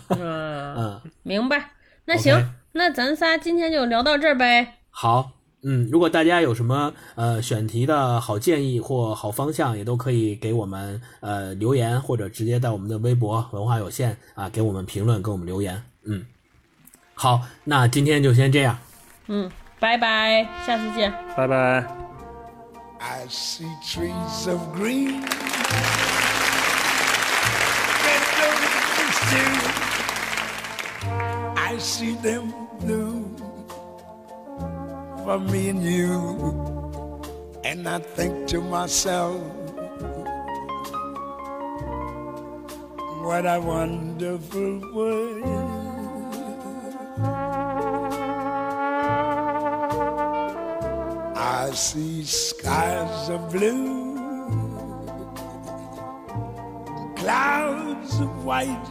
[0.08, 1.70] 嗯，明白。
[2.06, 4.78] 那行，那咱仨今天就聊到这儿呗。
[4.90, 5.33] 好。
[5.66, 15.82] 嗯，如果大家有什么呃选题的好建议或好方向，也都可以给我们呃留言，或者直接在我们的微博文化有限啊给我们评论，给我们留言。
[16.04, 16.24] 嗯，
[17.14, 18.78] 好，那今天就先这样。
[19.28, 19.50] 嗯，
[19.80, 21.10] 拜拜，下次见。
[21.34, 21.86] 拜拜。
[22.98, 25.22] I see trees of green.
[31.56, 33.53] I see them blue.
[35.24, 36.10] For me and you.
[37.64, 39.40] And I think to myself,
[43.24, 45.44] what a wonderful world.
[51.36, 54.16] I see skies of blue,
[57.16, 58.88] clouds of white,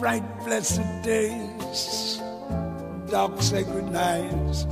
[0.00, 2.17] bright blessed days
[3.10, 4.64] dark sacred nights,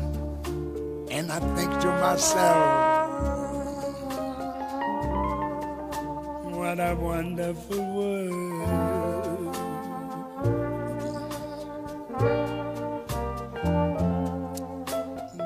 [1.11, 3.11] and I think to myself,
[6.55, 9.55] what a wonderful world.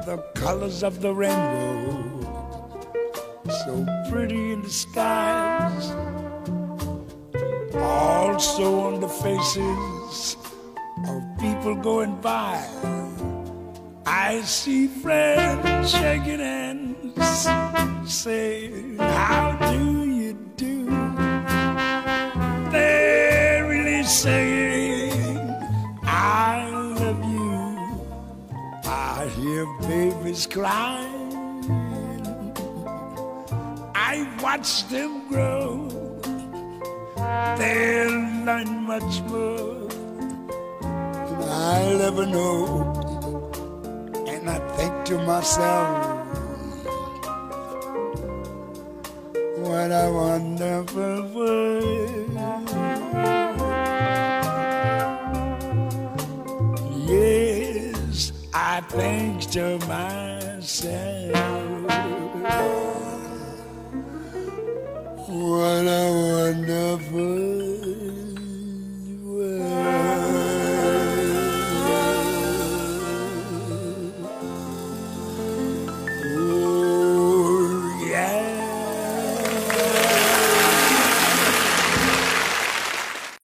[0.06, 1.94] The colors of the rainbow,
[3.64, 5.90] so pretty in the skies,
[7.72, 9.99] also on the faces
[11.82, 12.62] going by.
[14.04, 17.48] I see friends shaking hands,
[18.12, 20.84] saying, How do you do?
[22.70, 25.38] They're really saying,
[26.02, 27.50] I love you.
[28.84, 31.30] I hear babies crying.
[33.94, 35.88] I watch them grow.
[37.58, 39.59] They'll learn much more
[41.72, 42.56] I'll ever know.
[44.26, 46.20] And I think to myself,
[49.62, 52.30] What a wonderful world.
[57.06, 60.19] Yes, I think to myself.